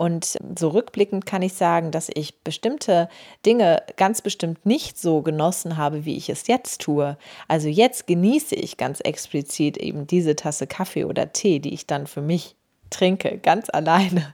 Und 0.02 0.40
so 0.58 0.70
rückblickend 0.70 1.28
kann 1.28 1.44
ich 1.44 1.54
sagen, 1.54 1.92
dass 1.92 2.10
ich 2.12 2.40
bestimmte 2.44 3.08
Dinge 3.46 3.84
ganz 3.98 4.24
bestimmt 4.24 4.66
nicht 4.66 4.98
so 4.98 5.22
genossen 5.22 5.78
habe, 5.78 6.06
wie 6.06 6.18
ich 6.18 6.28
es 6.28 6.48
jetzt 6.48 6.82
tue. 6.82 7.20
Also 7.48 7.68
jetzt 7.68 8.08
genieße 8.08 8.56
ich 8.56 8.78
ganz 8.78 9.00
explizit 9.02 9.78
eben 9.78 10.08
diese 10.08 10.36
Tasse 10.36 10.66
Kaffee 10.66 11.06
oder 11.06 11.34
Tee, 11.34 11.60
die 11.60 11.76
ich 11.76 11.86
dann 11.86 12.08
für 12.08 12.24
mich 12.24 12.56
trinke, 12.90 13.38
ganz 13.38 13.70
alleine. 13.74 14.34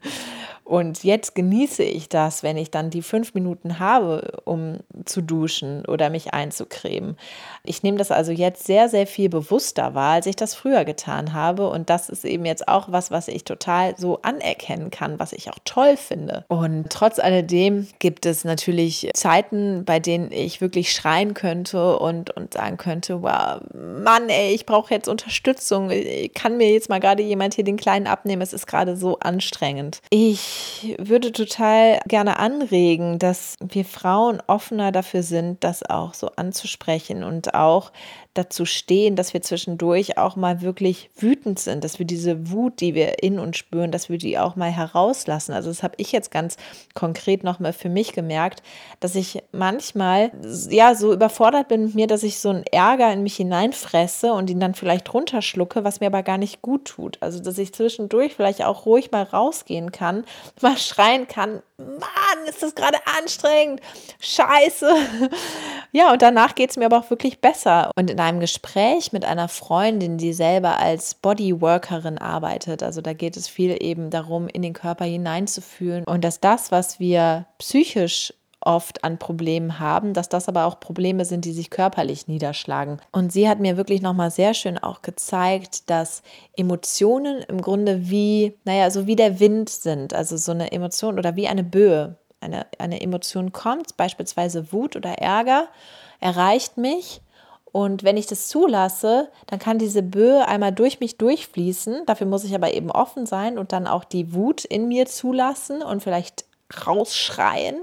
Und 0.67 1.05
jetzt 1.05 1.33
genieße 1.33 1.83
ich 1.83 2.09
das, 2.09 2.43
wenn 2.43 2.57
ich 2.57 2.71
dann 2.71 2.89
die 2.89 3.01
fünf 3.01 3.33
Minuten 3.33 3.79
habe, 3.79 4.41
um 4.43 4.79
zu 5.05 5.21
duschen 5.21 5.85
oder 5.85 6.09
mich 6.09 6.33
einzucremen. 6.33 7.15
Ich 7.63 7.83
nehme 7.83 7.97
das 7.97 8.11
also 8.11 8.33
jetzt 8.33 8.65
sehr, 8.65 8.89
sehr 8.89 9.07
viel 9.07 9.29
bewusster 9.29 9.95
wahr, 9.95 10.15
als 10.15 10.25
ich 10.25 10.35
das 10.35 10.55
früher 10.55 10.83
getan 10.83 11.31
habe. 11.31 11.69
Und 11.69 11.89
das 11.89 12.09
ist 12.09 12.25
eben 12.25 12.45
jetzt 12.45 12.67
auch 12.67 12.91
was, 12.91 13.11
was 13.11 13.29
ich 13.29 13.45
total 13.45 13.95
so 13.97 14.21
anerkennen 14.23 14.91
kann, 14.91 15.19
was 15.19 15.31
ich 15.31 15.49
auch 15.49 15.59
toll 15.63 15.95
finde. 15.95 16.43
Und 16.49 16.89
trotz 16.89 17.17
alledem 17.17 17.87
gibt 17.99 18.25
es 18.25 18.43
natürlich 18.43 19.09
Zeiten, 19.13 19.85
bei 19.85 20.01
denen 20.01 20.33
ich 20.33 20.59
wirklich 20.59 20.91
schreien 20.91 21.33
könnte 21.33 21.97
und, 21.97 22.35
und 22.35 22.55
sagen 22.55 22.75
könnte, 22.75 23.21
wow, 23.21 23.61
Mann, 23.73 24.27
ey, 24.27 24.53
ich 24.53 24.65
brauche 24.65 24.93
jetzt 24.93 25.07
Unterstützung. 25.07 25.91
Kann 26.35 26.57
mir 26.57 26.73
jetzt 26.73 26.89
mal 26.89 26.99
gerade 26.99 27.23
jemand 27.23 27.53
hier 27.53 27.63
den 27.63 27.77
Kleinen 27.77 28.07
abnehmen? 28.07 28.41
Es 28.41 28.51
ist 28.51 28.67
gerade 28.67 28.97
so 28.97 29.17
anstrengend. 29.19 30.01
Ich 30.09 30.56
ich 30.57 30.95
würde 30.99 31.31
total 31.31 31.99
gerne 32.07 32.39
anregen, 32.39 33.19
dass 33.19 33.55
wir 33.59 33.85
Frauen 33.85 34.41
offener 34.47 34.91
dafür 34.91 35.23
sind, 35.23 35.63
das 35.63 35.83
auch 35.83 36.13
so 36.13 36.31
anzusprechen 36.35 37.23
und 37.23 37.53
auch 37.53 37.91
dazu 38.37 38.65
stehen, 38.65 39.15
dass 39.15 39.33
wir 39.33 39.41
zwischendurch 39.41 40.17
auch 40.17 40.35
mal 40.35 40.61
wirklich 40.61 41.09
wütend 41.15 41.59
sind, 41.59 41.83
dass 41.83 41.99
wir 41.99 42.05
diese 42.05 42.51
Wut, 42.51 42.79
die 42.81 42.95
wir 42.95 43.23
in 43.23 43.39
uns 43.39 43.57
spüren, 43.57 43.91
dass 43.91 44.09
wir 44.09 44.17
die 44.17 44.37
auch 44.37 44.55
mal 44.55 44.71
herauslassen. 44.71 45.53
Also 45.53 45.69
das 45.69 45.83
habe 45.83 45.95
ich 45.97 46.11
jetzt 46.11 46.31
ganz 46.31 46.57
konkret 46.93 47.43
nochmal 47.43 47.73
für 47.73 47.89
mich 47.89 48.13
gemerkt, 48.13 48.63
dass 48.99 49.15
ich 49.15 49.43
manchmal 49.51 50.31
ja 50.69 50.95
so 50.95 51.13
überfordert 51.13 51.67
bin 51.67 51.85
mit 51.85 51.95
mir, 51.95 52.07
dass 52.07 52.23
ich 52.23 52.39
so 52.39 52.49
einen 52.49 52.63
Ärger 52.71 53.11
in 53.11 53.23
mich 53.23 53.35
hineinfresse 53.35 54.33
und 54.33 54.49
ihn 54.49 54.59
dann 54.59 54.75
vielleicht 54.75 55.13
runterschlucke, 55.13 55.83
was 55.83 55.99
mir 55.99 56.07
aber 56.07 56.23
gar 56.23 56.37
nicht 56.37 56.61
gut 56.61 56.85
tut. 56.85 57.17
Also 57.21 57.39
dass 57.39 57.57
ich 57.57 57.73
zwischendurch 57.73 58.35
vielleicht 58.35 58.63
auch 58.63 58.85
ruhig 58.85 59.11
mal 59.11 59.23
rausgehen 59.23 59.91
kann, 59.91 60.23
mal 60.61 60.77
schreien 60.77 61.27
kann, 61.27 61.61
Mann, 61.79 62.47
ist 62.47 62.63
das 62.63 62.73
gerade 62.73 62.97
anstrengend, 63.19 63.81
scheiße. 64.19 64.89
Ja, 65.93 66.11
und 66.11 66.21
danach 66.21 66.53
geht 66.53 66.69
es 66.69 66.77
mir 66.77 66.85
aber 66.85 66.99
auch 66.99 67.09
wirklich 67.09 67.39
besser. 67.39 67.91
Und 67.97 68.11
in 68.11 68.19
einem 68.19 68.41
Gespräch 68.41 69.13
mit 69.13 69.23
einer 69.23 69.47
Freundin, 69.47 70.17
die 70.17 70.33
selber 70.33 70.79
als 70.79 71.15
Bodyworkerin 71.15 72.17
arbeitet, 72.17 72.83
also 72.83 73.01
da 73.01 73.13
geht 73.13 73.37
es 73.37 73.47
viel 73.47 73.77
eben 73.81 74.09
darum, 74.09 74.47
in 74.49 74.61
den 74.61 74.73
Körper 74.73 75.05
hineinzufühlen 75.05 76.03
und 76.03 76.23
dass 76.25 76.41
das, 76.41 76.71
was 76.71 76.99
wir 76.99 77.45
psychisch 77.57 78.33
oft 78.67 79.03
an 79.03 79.17
Problemen 79.17 79.79
haben, 79.79 80.13
dass 80.13 80.27
das 80.27 80.49
aber 80.49 80.65
auch 80.65 80.79
Probleme 80.79 81.23
sind, 81.25 81.45
die 81.45 81.53
sich 81.53 81.69
körperlich 81.69 82.27
niederschlagen. 82.27 82.99
Und 83.11 83.31
sie 83.31 83.47
hat 83.47 83.59
mir 83.59 83.77
wirklich 83.77 84.01
nochmal 84.01 84.29
sehr 84.29 84.53
schön 84.53 84.77
auch 84.77 85.01
gezeigt, 85.01 85.89
dass 85.89 86.21
Emotionen 86.55 87.41
im 87.43 87.61
Grunde 87.61 88.09
wie, 88.09 88.57
naja, 88.65 88.91
so 88.91 89.07
wie 89.07 89.15
der 89.15 89.39
Wind 89.39 89.69
sind, 89.69 90.13
also 90.13 90.35
so 90.35 90.51
eine 90.51 90.71
Emotion 90.71 91.17
oder 91.17 91.35
wie 91.35 91.47
eine 91.47 91.63
Böe. 91.63 92.17
Eine, 92.39 92.67
eine 92.77 93.01
Emotion 93.01 93.51
kommt, 93.51 93.97
beispielsweise 93.97 94.71
Wut 94.71 94.95
oder 94.95 95.13
Ärger, 95.13 95.69
erreicht 96.19 96.77
mich 96.77 97.21
und 97.71 98.03
wenn 98.03 98.17
ich 98.17 98.27
das 98.27 98.47
zulasse, 98.47 99.29
dann 99.47 99.59
kann 99.59 99.79
diese 99.79 100.03
Böe 100.03 100.47
einmal 100.47 100.71
durch 100.71 100.99
mich 100.99 101.17
durchfließen. 101.17 102.05
Dafür 102.05 102.27
muss 102.27 102.43
ich 102.43 102.53
aber 102.55 102.73
eben 102.73 102.91
offen 102.91 103.25
sein 103.25 103.57
und 103.57 103.71
dann 103.71 103.87
auch 103.87 104.03
die 104.03 104.33
Wut 104.33 104.65
in 104.65 104.87
mir 104.87 105.05
zulassen 105.05 105.81
und 105.81 106.03
vielleicht 106.03 106.45
rausschreien. 106.85 107.77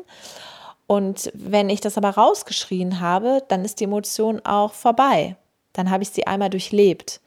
Und 0.87 1.31
wenn 1.35 1.71
ich 1.71 1.81
das 1.81 1.97
aber 1.97 2.11
rausgeschrien 2.11 3.01
habe, 3.01 3.43
dann 3.49 3.65
ist 3.65 3.81
die 3.81 3.85
Emotion 3.85 4.41
auch 4.45 4.73
vorbei. 4.73 5.37
Dann 5.73 5.91
habe 5.91 6.03
ich 6.03 6.11
sie 6.11 6.27
einmal 6.27 6.51
durchlebt. 6.51 7.21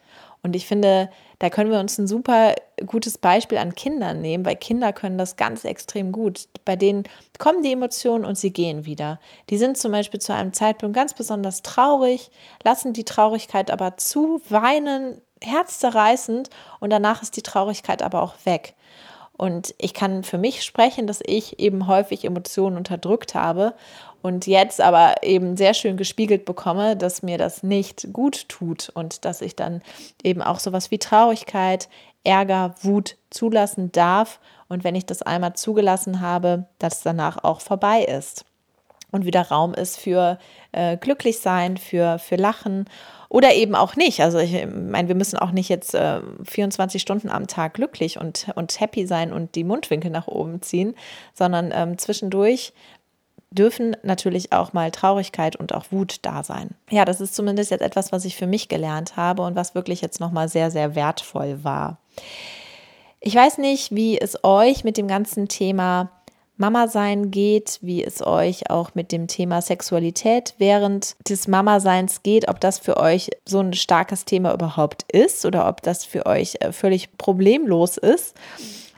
Und 0.44 0.56
ich 0.56 0.68
finde, 0.68 1.10
da 1.40 1.50
können 1.50 1.72
wir 1.72 1.80
uns 1.80 1.98
ein 1.98 2.08
super 2.08 2.56
gutes 2.86 3.18
Beispiel 3.18 3.58
an 3.58 3.76
Kindern 3.76 4.22
nehmen, 4.22 4.46
weil 4.46 4.56
Kinder 4.56 4.94
können 4.94 5.18
das 5.18 5.36
ganz 5.36 5.66
extrem 5.66 6.12
gut. 6.12 6.48
Bei 6.64 6.76
denen 6.76 7.04
kommen 7.40 7.64
die 7.64 7.74
Emotionen 7.74 8.24
und 8.24 8.38
sie 8.38 8.54
gehen 8.54 8.86
wieder. 8.86 9.20
Die 9.50 9.58
sind 9.58 9.78
zum 9.78 9.92
Beispiel 9.92 10.22
zu 10.22 10.34
einem 10.34 10.54
Zeitpunkt 10.54 10.96
ganz 10.96 11.14
besonders 11.14 11.64
traurig, 11.64 12.32
lassen 12.64 12.94
die 12.94 13.06
Traurigkeit 13.06 13.72
aber 13.72 13.98
zu, 13.98 14.42
weinen 14.50 15.22
herzzerreißend 15.42 16.50
und 16.80 16.92
danach 16.92 17.22
ist 17.22 17.36
die 17.36 17.44
Traurigkeit 17.44 18.02
aber 18.02 18.22
auch 18.22 18.34
weg. 18.46 18.76
Und 19.38 19.76
ich 19.78 19.94
kann 19.94 20.24
für 20.24 20.40
mich 20.40 20.64
sprechen, 20.64 21.06
dass 21.06 21.22
ich 21.24 21.60
eben 21.60 21.88
häufig 21.88 22.26
Emotionen 22.26 22.76
unterdrückt 22.76 23.36
habe 23.36 23.74
und 24.24 24.48
jetzt 24.48 24.82
aber 24.82 25.16
eben 25.22 25.56
sehr 25.58 25.76
schön 25.76 25.96
gespiegelt 25.96 26.44
bekomme, 26.44 26.98
dass 26.98 27.22
mir 27.22 27.38
das 27.38 27.62
nicht 27.62 28.12
gut 28.12 28.50
tut 28.50 28.90
und 28.90 29.26
dass 29.26 29.42
ich 29.42 29.56
dann 29.56 29.82
eben 30.24 30.42
auch 30.42 30.60
sowas 30.60 30.90
wie 30.90 30.98
Traurigkeit, 30.98 31.88
Ärger, 32.24 32.74
Wut 32.82 33.16
zulassen 33.30 33.92
darf. 33.92 34.40
Und 34.68 34.84
wenn 34.84 34.96
ich 34.96 35.06
das 35.06 35.22
einmal 35.22 35.54
zugelassen 35.54 36.20
habe, 36.20 36.66
dass 36.80 37.04
danach 37.04 37.44
auch 37.44 37.62
vorbei 37.62 38.04
ist 38.04 38.44
und 39.12 39.26
wieder 39.26 39.44
Raum 39.44 39.74
ist 39.74 39.98
für 39.98 40.40
äh, 40.72 40.98
glücklich 40.98 41.40
sein, 41.40 41.78
für, 41.78 42.20
für 42.20 42.36
Lachen 42.36 42.86
oder 43.30 43.54
eben 43.54 43.76
auch 43.76 43.96
nicht. 43.96 44.22
Also 44.22 44.38
ich 44.40 44.66
meine, 44.66 45.08
wir 45.08 45.16
müssen 45.16 45.38
auch 45.38 45.52
nicht 45.52 45.70
jetzt 45.70 45.94
äh, 45.96 46.22
24 46.44 47.02
Stunden 47.02 47.30
am 47.30 47.48
Tag 47.48 47.74
glücklich 47.74 48.20
und, 48.20 48.48
und 48.56 48.80
happy 48.80 49.06
sein 49.06 49.34
und 49.34 49.56
die 49.56 49.64
Mundwinkel 49.64 50.12
nach 50.12 50.28
oben 50.28 50.62
ziehen, 50.62 50.96
sondern 51.34 51.72
ähm, 51.74 51.98
zwischendurch 51.98 52.74
dürfen 53.50 53.96
natürlich 54.04 54.52
auch 54.52 54.74
mal 54.74 54.92
Traurigkeit 54.92 55.56
und 55.56 55.74
auch 55.74 55.86
Wut 55.92 56.18
da 56.22 56.44
sein. 56.44 56.72
Ja, 56.90 57.06
das 57.06 57.22
ist 57.22 57.36
zumindest 57.36 57.72
jetzt 57.72 57.82
etwas, 57.82 58.12
was 58.12 58.26
ich 58.26 58.36
für 58.36 58.48
mich 58.48 58.68
gelernt 58.68 59.16
habe 59.16 59.44
und 59.44 59.56
was 59.56 59.74
wirklich 59.74 60.02
jetzt 60.02 60.20
nochmal 60.20 60.50
sehr, 60.50 60.70
sehr 60.70 60.96
wertvoll 60.96 61.64
war. 61.64 61.98
Ich 63.20 63.36
weiß 63.36 63.58
nicht, 63.58 63.96
wie 63.96 64.20
es 64.20 64.44
euch 64.44 64.84
mit 64.84 64.98
dem 64.98 65.08
ganzen 65.08 65.48
Thema 65.48 66.12
Mama 66.58 66.88
sein 66.88 67.32
geht, 67.32 67.80
wie 67.82 68.04
es 68.04 68.26
euch 68.26 68.70
auch 68.70 68.96
mit 68.96 69.12
dem 69.12 69.28
Thema 69.28 69.62
Sexualität 69.62 70.56
während 70.58 71.16
des 71.30 71.48
Mama-Seins 71.48 72.24
geht, 72.24 72.50
ob 72.50 72.60
das 72.60 72.80
für 72.80 72.98
euch 72.98 73.30
so 73.48 73.60
ein 73.60 73.74
starkes 73.74 74.26
Thema 74.26 74.54
überhaupt 74.54 75.06
ist 75.12 75.46
oder 75.46 75.68
ob 75.68 75.82
das 75.84 76.04
für 76.04 76.26
euch 76.26 76.58
äh, 76.60 76.72
völlig 76.72 77.18
problemlos 77.18 77.98
ist. 77.98 78.36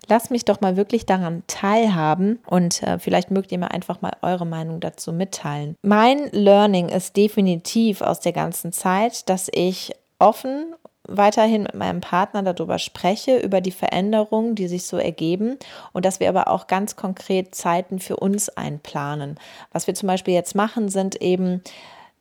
Lasst 0.08 0.32
mich 0.32 0.44
doch 0.44 0.60
mal 0.60 0.76
wirklich 0.76 1.06
daran 1.06 1.44
teilhaben 1.46 2.40
und 2.48 2.82
äh, 2.82 2.98
vielleicht 2.98 3.30
mögt 3.30 3.52
ihr 3.52 3.60
mir 3.60 3.70
einfach 3.70 4.02
mal 4.02 4.14
eure 4.24 4.46
Meinung 4.46 4.80
dazu 4.80 5.14
mitteilen. 5.14 5.76
Mein 5.84 6.30
Learning 6.32 6.90
ist 6.90 7.16
definitiv 7.16 8.02
aus 8.02 8.20
der 8.20 8.34
ganzen 8.34 8.72
Zeit, 8.72 9.30
dass 9.30 9.50
ich 9.54 9.92
offen 10.18 10.74
weiterhin 11.10 11.64
mit 11.64 11.74
meinem 11.74 12.02
Partner 12.02 12.42
darüber 12.42 12.80
spreche, 12.80 13.38
über 13.38 13.62
die 13.62 13.72
Veränderungen, 13.72 14.56
die 14.56 14.68
sich 14.68 14.86
so 14.86 14.98
ergeben 14.98 15.58
und 15.94 16.06
dass 16.06 16.20
wir 16.20 16.30
aber 16.30 16.48
auch 16.48 16.68
ganz 16.68 16.96
konkret 16.96 17.56
Zeiten 17.56 18.00
für 18.00 18.18
uns 18.18 18.50
einplanen. 18.50 19.40
Was 19.72 19.88
wir 19.88 19.96
zum 19.96 20.08
Beispiel 20.08 20.34
jetzt 20.34 20.56
machen, 20.56 20.90
sind 20.90 21.22
eben 21.22 21.62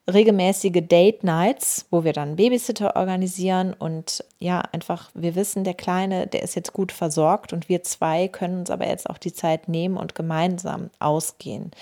regelmäßige 0.08 0.82
Date 0.88 1.22
Nights, 1.22 1.86
wo 1.90 2.02
wir 2.02 2.12
dann 2.12 2.36
Babysitter 2.36 2.96
organisieren 2.96 3.74
und 3.78 4.24
ja, 4.38 4.62
einfach, 4.72 5.10
wir 5.14 5.34
wissen, 5.34 5.64
der 5.64 5.74
Kleine, 5.74 6.26
der 6.26 6.42
ist 6.42 6.56
jetzt 6.56 6.72
gut 6.72 6.92
versorgt 6.92 7.52
und 7.52 7.68
wir 7.68 7.82
zwei 7.82 8.28
können 8.28 8.60
uns 8.60 8.70
aber 8.70 8.88
jetzt 8.88 9.08
auch 9.10 9.18
die 9.18 9.32
Zeit 9.32 9.68
nehmen 9.68 9.96
und 9.96 10.14
gemeinsam 10.14 10.90
ausgehen. 10.98 11.72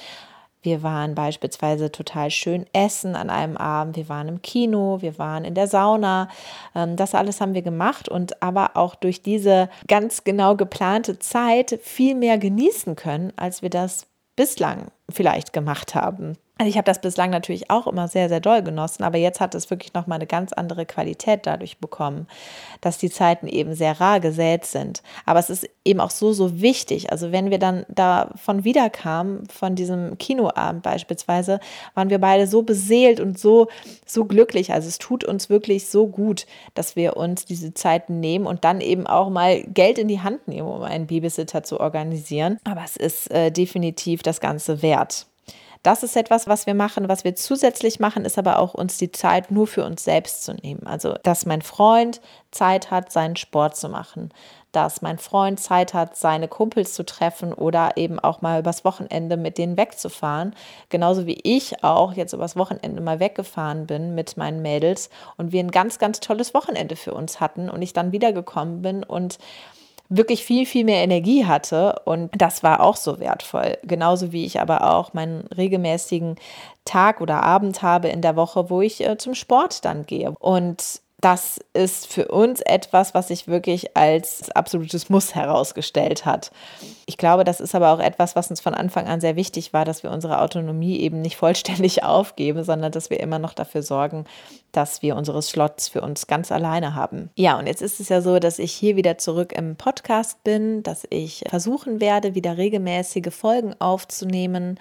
Wir 0.67 0.83
waren 0.83 1.15
beispielsweise 1.15 1.93
total 1.93 2.29
schön 2.29 2.67
essen 2.73 3.15
an 3.15 3.31
einem 3.31 3.57
Abend. 3.57 3.97
Wir 3.97 4.09
waren 4.09 4.27
im 4.27 4.43
Kino, 4.43 5.01
wir 5.01 5.17
waren 5.17 5.45
in 5.45 5.55
der 5.55 5.69
Sauna. 5.69 6.29
Ähm, 6.75 6.97
das 6.97 7.15
alles 7.15 7.41
haben 7.41 7.55
wir 7.55 7.63
gemacht 7.63 8.09
und 8.09 8.43
aber 8.43 8.73
auch 8.77 8.97
durch 8.97 9.23
diese 9.23 9.71
ganz 9.87 10.25
genau 10.25 10.57
geplante 10.57 11.21
Zeit 11.21 11.79
viel 11.85 12.17
mehr 12.17 12.37
genießen 12.37 12.97
können, 12.97 13.33
als 13.37 13.63
wir 13.63 13.71
das 13.71 14.09
bislang 14.35 14.89
vielleicht 15.09 15.53
gemacht 15.53 15.95
haben. 15.95 16.37
Also 16.59 16.71
ich 16.71 16.79
habe 16.79 16.87
das 16.87 17.03
bislang 17.03 17.29
natürlich 17.29 17.71
auch 17.71 17.87
immer 17.87 18.09
sehr, 18.09 18.31
sehr 18.31 18.41
doll 18.41 18.63
genossen, 18.63 19.03
aber 19.05 19.19
jetzt 19.19 19.41
hat 19.41 19.55
es 19.55 19.69
wirklich 19.69 19.93
nochmal 19.93 20.17
eine 20.17 20.27
ganz 20.27 20.55
andere 20.55 20.87
Qualität 20.87 21.41
dadurch 21.45 21.77
bekommen, 21.81 22.27
dass 22.81 22.97
die 22.97 23.11
Zeiten 23.11 23.47
eben 23.47 23.75
sehr 23.75 24.01
rar 24.01 24.21
gesät 24.21 24.65
sind. 24.65 25.03
Aber 25.27 25.39
es 25.39 25.51
ist 25.51 25.69
eben 25.85 26.01
auch 26.01 26.09
so, 26.09 26.33
so 26.33 26.63
wichtig. 26.63 27.13
Also 27.13 27.31
wenn 27.31 27.51
wir 27.51 27.59
dann 27.59 27.85
davon 27.89 28.65
wiederkamen, 28.65 29.47
von 29.49 29.75
diesem 29.75 30.17
Kinoabend 30.17 30.83
beispielsweise, 30.83 31.61
waren 31.93 32.09
wir 32.09 32.19
beide 32.19 32.47
so 32.47 32.63
beseelt 32.63 33.21
und 33.21 33.39
so, 33.39 33.69
so 34.07 34.25
glücklich. 34.25 34.73
Also 34.73 34.89
es 34.89 34.97
tut 34.97 35.25
uns 35.25 35.51
wirklich 35.51 35.89
so 35.89 36.07
gut, 36.07 36.47
dass 36.73 36.97
wir 36.97 37.19
uns 37.19 37.45
diese 37.45 37.75
Zeiten 37.75 38.19
nehmen 38.19 38.47
und 38.47 38.65
dann 38.65 38.81
eben 38.81 39.07
auch 39.07 39.29
mal 39.29 39.63
Geld 39.65 39.99
in 39.99 40.09
die 40.09 40.21
Hand 40.21 40.49
nehmen, 40.49 40.69
um 40.69 40.83
einen 40.83 41.07
Babysitter 41.07 41.63
zu 41.63 41.81
organisieren. 41.81 42.59
Aber 42.65 42.81
es 42.83 42.97
ist 42.97 43.31
äh, 43.31 43.51
definitiv 43.51 44.23
das 44.23 44.41
Ganze 44.41 44.81
wert. 44.81 44.96
Das 45.87 46.03
ist 46.03 46.17
etwas, 46.17 46.49
was 46.49 46.67
wir 46.67 46.75
machen. 46.75 47.09
Was 47.09 47.23
wir 47.23 47.37
zusätzlich 47.37 48.01
machen, 48.01 48.25
ist 48.25 48.39
aber 48.39 48.59
auch 48.59 48.75
uns 48.75 48.99
die 48.99 49.13
Zeit 49.13 49.53
nur 49.53 49.69
für 49.69 49.85
uns 49.85 50.03
selbst 50.03 50.43
zu 50.43 50.53
nehmen. 50.55 50.85
Also, 50.85 51.15
dass 51.23 51.47
mein 51.47 51.63
Freund 51.63 52.21
Zeit 52.51 52.91
hat, 52.91 53.13
seinen 53.13 53.37
Sport 53.37 53.77
zu 53.77 53.89
machen, 53.89 54.31
dass 54.73 55.01
mein 55.01 55.19
Freund 55.19 55.61
Zeit 55.61 55.95
hat, 55.95 56.17
seine 56.17 56.49
Kumpels 56.49 56.93
zu 56.95 57.07
treffen 57.07 57.53
oder 57.53 57.97
eben 57.97 58.19
auch 58.19 58.43
mal 58.43 58.59
übers 58.59 58.85
Wochenende 58.85 59.37
mit 59.37 59.59
denen 59.59 59.77
wegzufahren. 59.77 60.57
Genauso 60.89 61.25
wie 61.27 61.39
ich 61.45 61.85
auch 61.85 62.15
jetzt 62.15 62.33
übers 62.33 62.57
Wochenende 62.57 63.01
mal 63.01 63.21
weggefahren 63.21 63.87
bin 63.87 64.17
mit 64.17 64.37
meinen 64.37 64.63
Mädels 64.63 65.09
und 65.37 65.53
wir 65.53 65.61
ein 65.61 65.71
ganz, 65.71 66.01
ganz 66.01 66.19
tolles 66.19 66.53
Wochenende 66.53 66.97
für 66.97 67.15
uns 67.15 67.39
hatten 67.39 67.71
und 67.71 67.81
ich 67.81 67.93
dann 67.93 68.11
wiedergekommen 68.11 68.83
bin 68.83 69.05
und 69.05 69.39
wirklich 70.09 70.45
viel, 70.45 70.67
viel 70.67 70.85
mehr 70.85 71.03
Energie 71.03 71.45
hatte. 71.45 72.01
Und 72.05 72.31
das 72.37 72.63
war 72.63 72.81
auch 72.81 72.97
so 72.97 73.19
wertvoll. 73.21 73.79
Genauso 73.83 74.33
wie 74.33 74.45
ich 74.45 74.61
aber 74.61 74.95
auch 74.95 75.15
meinen 75.15 75.47
regelmäßigen 75.57 76.37
Tag 76.85 77.21
oder 77.21 77.43
Abend 77.43 77.83
habe 77.83 78.09
in 78.09 78.23
der 78.23 78.37
Woche, 78.37 78.71
wo 78.71 78.81
ich 78.81 79.05
äh, 79.05 79.17
zum 79.19 79.35
Sport 79.35 79.85
dann 79.85 80.07
gehe. 80.07 80.33
Und 80.39 81.01
das 81.21 81.59
ist 81.73 82.13
für 82.13 82.29
uns 82.29 82.61
etwas, 82.61 83.15
was 83.15 83.29
sich 83.29 83.49
wirklich 83.49 83.97
als 83.97 84.51
absolutes 84.51 85.09
Muss 85.09 85.35
herausgestellt 85.35 86.27
hat. 86.27 86.51
Ich 87.07 87.17
glaube, 87.17 87.45
das 87.45 87.61
ist 87.61 87.75
aber 87.75 87.93
auch 87.93 88.01
etwas, 88.01 88.37
was 88.37 88.51
uns 88.51 88.61
von 88.61 88.75
Anfang 88.75 89.07
an 89.07 89.23
sehr 89.23 89.35
wichtig 89.35 89.73
war, 89.73 89.87
dass 89.87 90.03
wir 90.03 90.11
unsere 90.11 90.41
Autonomie 90.43 90.99
eben 91.01 91.23
nicht 91.23 91.37
vollständig 91.37 92.05
aufgeben, 92.05 92.65
sondern 92.65 92.93
dass 92.93 93.09
wir 93.09 93.21
immer 93.21 93.39
noch 93.39 93.55
dafür 93.55 93.83
sorgen, 93.83 94.27
dass 94.73 95.01
wir 95.01 95.17
unsere 95.17 95.41
Slots 95.41 95.89
für 95.89 96.03
uns 96.03 96.27
ganz 96.27 96.53
alleine 96.53 96.95
haben. 96.95 97.31
Ja, 97.35 97.59
und 97.59 97.67
jetzt 97.67 97.81
ist 97.81 97.99
es 97.99 98.11
ja 98.11 98.21
so, 98.21 98.39
dass 98.39 98.59
ich 98.59 98.73
hier 98.73 98.97
wieder 98.97 99.17
zurück 99.17 99.55
im 99.57 99.77
Podcast 99.77 100.45
bin, 100.45 100.83
dass 100.83 101.07
ich 101.09 101.45
versuchen 101.49 102.01
werde, 102.01 102.35
wieder 102.35 102.59
regelmäßige 102.59 103.33
Folgen 103.33 103.75
aufzunehmen. 103.79 104.79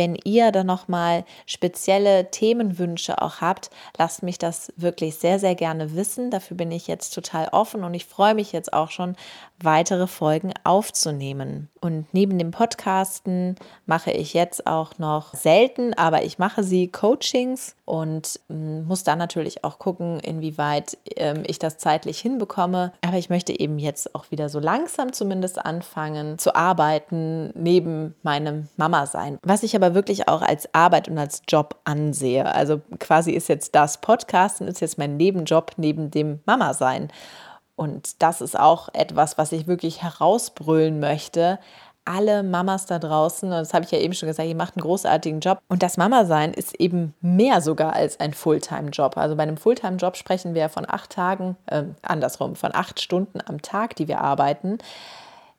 Wenn 0.00 0.16
ihr 0.24 0.50
da 0.50 0.64
nochmal 0.64 1.26
spezielle 1.44 2.30
Themenwünsche 2.30 3.20
auch 3.20 3.42
habt, 3.42 3.68
lasst 3.98 4.22
mich 4.22 4.38
das 4.38 4.72
wirklich 4.76 5.16
sehr, 5.16 5.38
sehr 5.38 5.54
gerne 5.54 5.94
wissen. 5.94 6.30
Dafür 6.30 6.56
bin 6.56 6.72
ich 6.72 6.86
jetzt 6.86 7.10
total 7.10 7.48
offen 7.52 7.84
und 7.84 7.92
ich 7.92 8.06
freue 8.06 8.32
mich 8.32 8.50
jetzt 8.52 8.72
auch 8.72 8.90
schon, 8.90 9.14
weitere 9.62 10.06
Folgen 10.06 10.52
aufzunehmen. 10.64 11.68
Und 11.80 12.12
neben 12.12 12.38
dem 12.38 12.50
Podcasten 12.50 13.56
mache 13.86 14.10
ich 14.10 14.34
jetzt 14.34 14.66
auch 14.66 14.98
noch 14.98 15.34
selten, 15.34 15.94
aber 15.94 16.24
ich 16.24 16.38
mache 16.38 16.62
sie 16.62 16.88
Coachings 16.88 17.74
und 17.84 18.40
mm, 18.48 18.82
muss 18.86 19.02
dann 19.02 19.18
natürlich 19.18 19.64
auch 19.64 19.78
gucken, 19.78 20.20
inwieweit 20.20 20.98
ähm, 21.16 21.42
ich 21.46 21.58
das 21.58 21.78
zeitlich 21.78 22.20
hinbekomme. 22.20 22.92
Aber 23.06 23.16
ich 23.16 23.30
möchte 23.30 23.58
eben 23.58 23.78
jetzt 23.78 24.14
auch 24.14 24.30
wieder 24.30 24.48
so 24.48 24.60
langsam 24.60 25.12
zumindest 25.12 25.64
anfangen 25.64 26.38
zu 26.38 26.54
arbeiten 26.54 27.50
neben 27.54 28.14
meinem 28.22 28.68
Mama 28.76 29.06
sein. 29.06 29.38
Was 29.42 29.62
ich 29.62 29.74
aber 29.74 29.94
wirklich 29.94 30.28
auch 30.28 30.42
als 30.42 30.72
Arbeit 30.74 31.08
und 31.08 31.18
als 31.18 31.42
Job 31.48 31.76
ansehe. 31.84 32.54
Also 32.54 32.80
quasi 32.98 33.32
ist 33.32 33.48
jetzt 33.48 33.74
das 33.74 34.00
Podcasten, 34.00 34.68
ist 34.68 34.80
jetzt 34.80 34.98
mein 34.98 35.16
Nebenjob 35.16 35.72
neben 35.76 36.10
dem 36.10 36.40
Mama 36.46 36.74
sein. 36.74 37.08
Und 37.80 38.20
das 38.22 38.42
ist 38.42 38.60
auch 38.60 38.90
etwas, 38.92 39.38
was 39.38 39.52
ich 39.52 39.66
wirklich 39.66 40.02
herausbrüllen 40.02 41.00
möchte. 41.00 41.58
Alle 42.04 42.42
Mamas 42.42 42.84
da 42.84 42.98
draußen, 42.98 43.48
und 43.48 43.56
das 43.56 43.72
habe 43.72 43.86
ich 43.86 43.90
ja 43.90 43.96
eben 43.96 44.12
schon 44.12 44.28
gesagt, 44.28 44.46
ihr 44.46 44.54
macht 44.54 44.76
einen 44.76 44.82
großartigen 44.82 45.40
Job. 45.40 45.62
Und 45.66 45.82
das 45.82 45.96
Mama-Sein 45.96 46.52
ist 46.52 46.78
eben 46.78 47.14
mehr 47.22 47.62
sogar 47.62 47.94
als 47.94 48.20
ein 48.20 48.34
Fulltime-Job. 48.34 49.16
Also 49.16 49.34
bei 49.34 49.44
einem 49.44 49.56
Fulltime-Job 49.56 50.18
sprechen 50.18 50.54
wir 50.54 50.68
von 50.68 50.84
acht 50.86 51.08
Tagen, 51.08 51.56
äh, 51.68 51.84
andersrum, 52.02 52.54
von 52.54 52.74
acht 52.74 53.00
Stunden 53.00 53.38
am 53.46 53.62
Tag, 53.62 53.96
die 53.96 54.08
wir 54.08 54.20
arbeiten. 54.20 54.76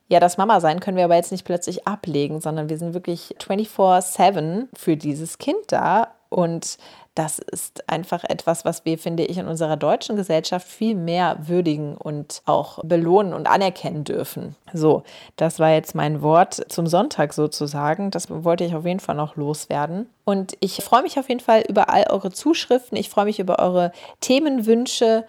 Ja, 0.06 0.20
das 0.20 0.36
Mama-Sein 0.36 0.78
können 0.78 0.96
wir 0.96 1.06
aber 1.06 1.16
jetzt 1.16 1.32
nicht 1.32 1.44
plötzlich 1.44 1.88
ablegen, 1.88 2.40
sondern 2.40 2.68
wir 2.68 2.78
sind 2.78 2.94
wirklich 2.94 3.34
24-7 3.40 4.68
für 4.74 4.96
dieses 4.96 5.38
Kind 5.38 5.58
da 5.66 6.14
Und 6.28 6.78
das 7.14 7.38
ist 7.38 7.88
einfach 7.90 8.24
etwas, 8.24 8.64
was 8.64 8.86
wir, 8.86 8.98
finde 8.98 9.24
ich, 9.24 9.36
in 9.36 9.46
unserer 9.46 9.76
deutschen 9.76 10.16
Gesellschaft 10.16 10.66
viel 10.66 10.94
mehr 10.94 11.36
würdigen 11.46 11.94
und 11.94 12.40
auch 12.46 12.78
belohnen 12.84 13.34
und 13.34 13.46
anerkennen 13.46 14.04
dürfen. 14.04 14.56
So, 14.72 15.02
das 15.36 15.58
war 15.58 15.70
jetzt 15.70 15.94
mein 15.94 16.22
Wort 16.22 16.72
zum 16.72 16.86
Sonntag 16.86 17.34
sozusagen. 17.34 18.10
Das 18.10 18.30
wollte 18.30 18.64
ich 18.64 18.74
auf 18.74 18.86
jeden 18.86 19.00
Fall 19.00 19.14
noch 19.14 19.36
loswerden. 19.36 20.08
Und 20.24 20.56
ich 20.60 20.82
freue 20.82 21.02
mich 21.02 21.18
auf 21.18 21.28
jeden 21.28 21.40
Fall 21.40 21.62
über 21.68 21.90
all 21.90 22.06
eure 22.08 22.30
Zuschriften. 22.30 22.96
Ich 22.96 23.10
freue 23.10 23.26
mich 23.26 23.38
über 23.38 23.58
eure 23.58 23.92
Themenwünsche 24.20 25.26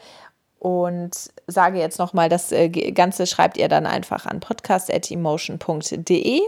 und 0.59 1.11
sage 1.47 1.79
jetzt 1.79 1.99
nochmal, 1.99 2.29
das 2.29 2.53
äh, 2.53 2.69
Ganze 2.69 3.27
schreibt 3.27 3.57
ihr 3.57 3.67
dann 3.67 3.85
einfach 3.85 4.25
an 4.25 4.39
podcast.emotion.de. 4.39 6.39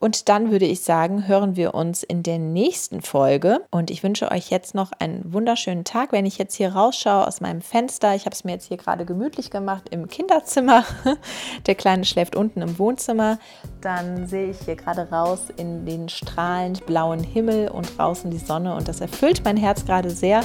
Und 0.00 0.30
dann 0.30 0.50
würde 0.50 0.64
ich 0.64 0.80
sagen, 0.80 1.28
hören 1.28 1.56
wir 1.56 1.74
uns 1.74 2.02
in 2.02 2.22
der 2.22 2.38
nächsten 2.38 3.02
Folge. 3.02 3.60
Und 3.70 3.90
ich 3.90 4.02
wünsche 4.02 4.30
euch 4.30 4.50
jetzt 4.50 4.74
noch 4.74 4.92
einen 4.98 5.30
wunderschönen 5.32 5.84
Tag. 5.84 6.12
Wenn 6.12 6.24
ich 6.24 6.38
jetzt 6.38 6.54
hier 6.54 6.72
rausschaue 6.72 7.26
aus 7.26 7.42
meinem 7.42 7.60
Fenster, 7.60 8.14
ich 8.14 8.24
habe 8.24 8.34
es 8.34 8.42
mir 8.42 8.52
jetzt 8.52 8.66
hier 8.66 8.78
gerade 8.78 9.04
gemütlich 9.04 9.50
gemacht 9.50 9.90
im 9.90 10.08
Kinderzimmer. 10.08 10.84
Der 11.66 11.74
Kleine 11.74 12.06
schläft 12.06 12.34
unten 12.34 12.62
im 12.62 12.78
Wohnzimmer. 12.78 13.38
Dann 13.82 14.26
sehe 14.26 14.50
ich 14.50 14.60
hier 14.64 14.76
gerade 14.76 15.10
raus 15.10 15.48
in 15.58 15.84
den 15.84 16.08
strahlend 16.08 16.86
blauen 16.86 17.22
Himmel 17.22 17.68
und 17.68 17.98
draußen 17.98 18.30
die 18.30 18.38
Sonne. 18.38 18.74
Und 18.74 18.88
das 18.88 19.02
erfüllt 19.02 19.42
mein 19.44 19.58
Herz 19.58 19.84
gerade 19.84 20.08
sehr. 20.08 20.42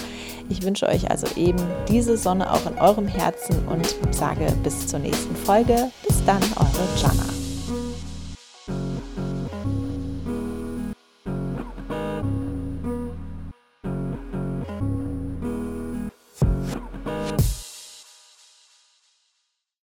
Ich 0.49 0.63
wünsche 0.63 0.87
euch 0.87 1.09
also 1.09 1.27
eben 1.37 1.63
diese 1.87 2.17
Sonne 2.17 2.51
auch 2.51 2.65
in 2.65 2.77
eurem 2.77 3.07
Herzen 3.07 3.65
und 3.69 3.95
sage 4.13 4.51
bis 4.63 4.87
zur 4.87 4.99
nächsten 4.99 5.35
Folge. 5.35 5.91
Bis 6.05 6.25
dann, 6.25 6.41
eure 6.57 7.01
Jana. 7.01 7.44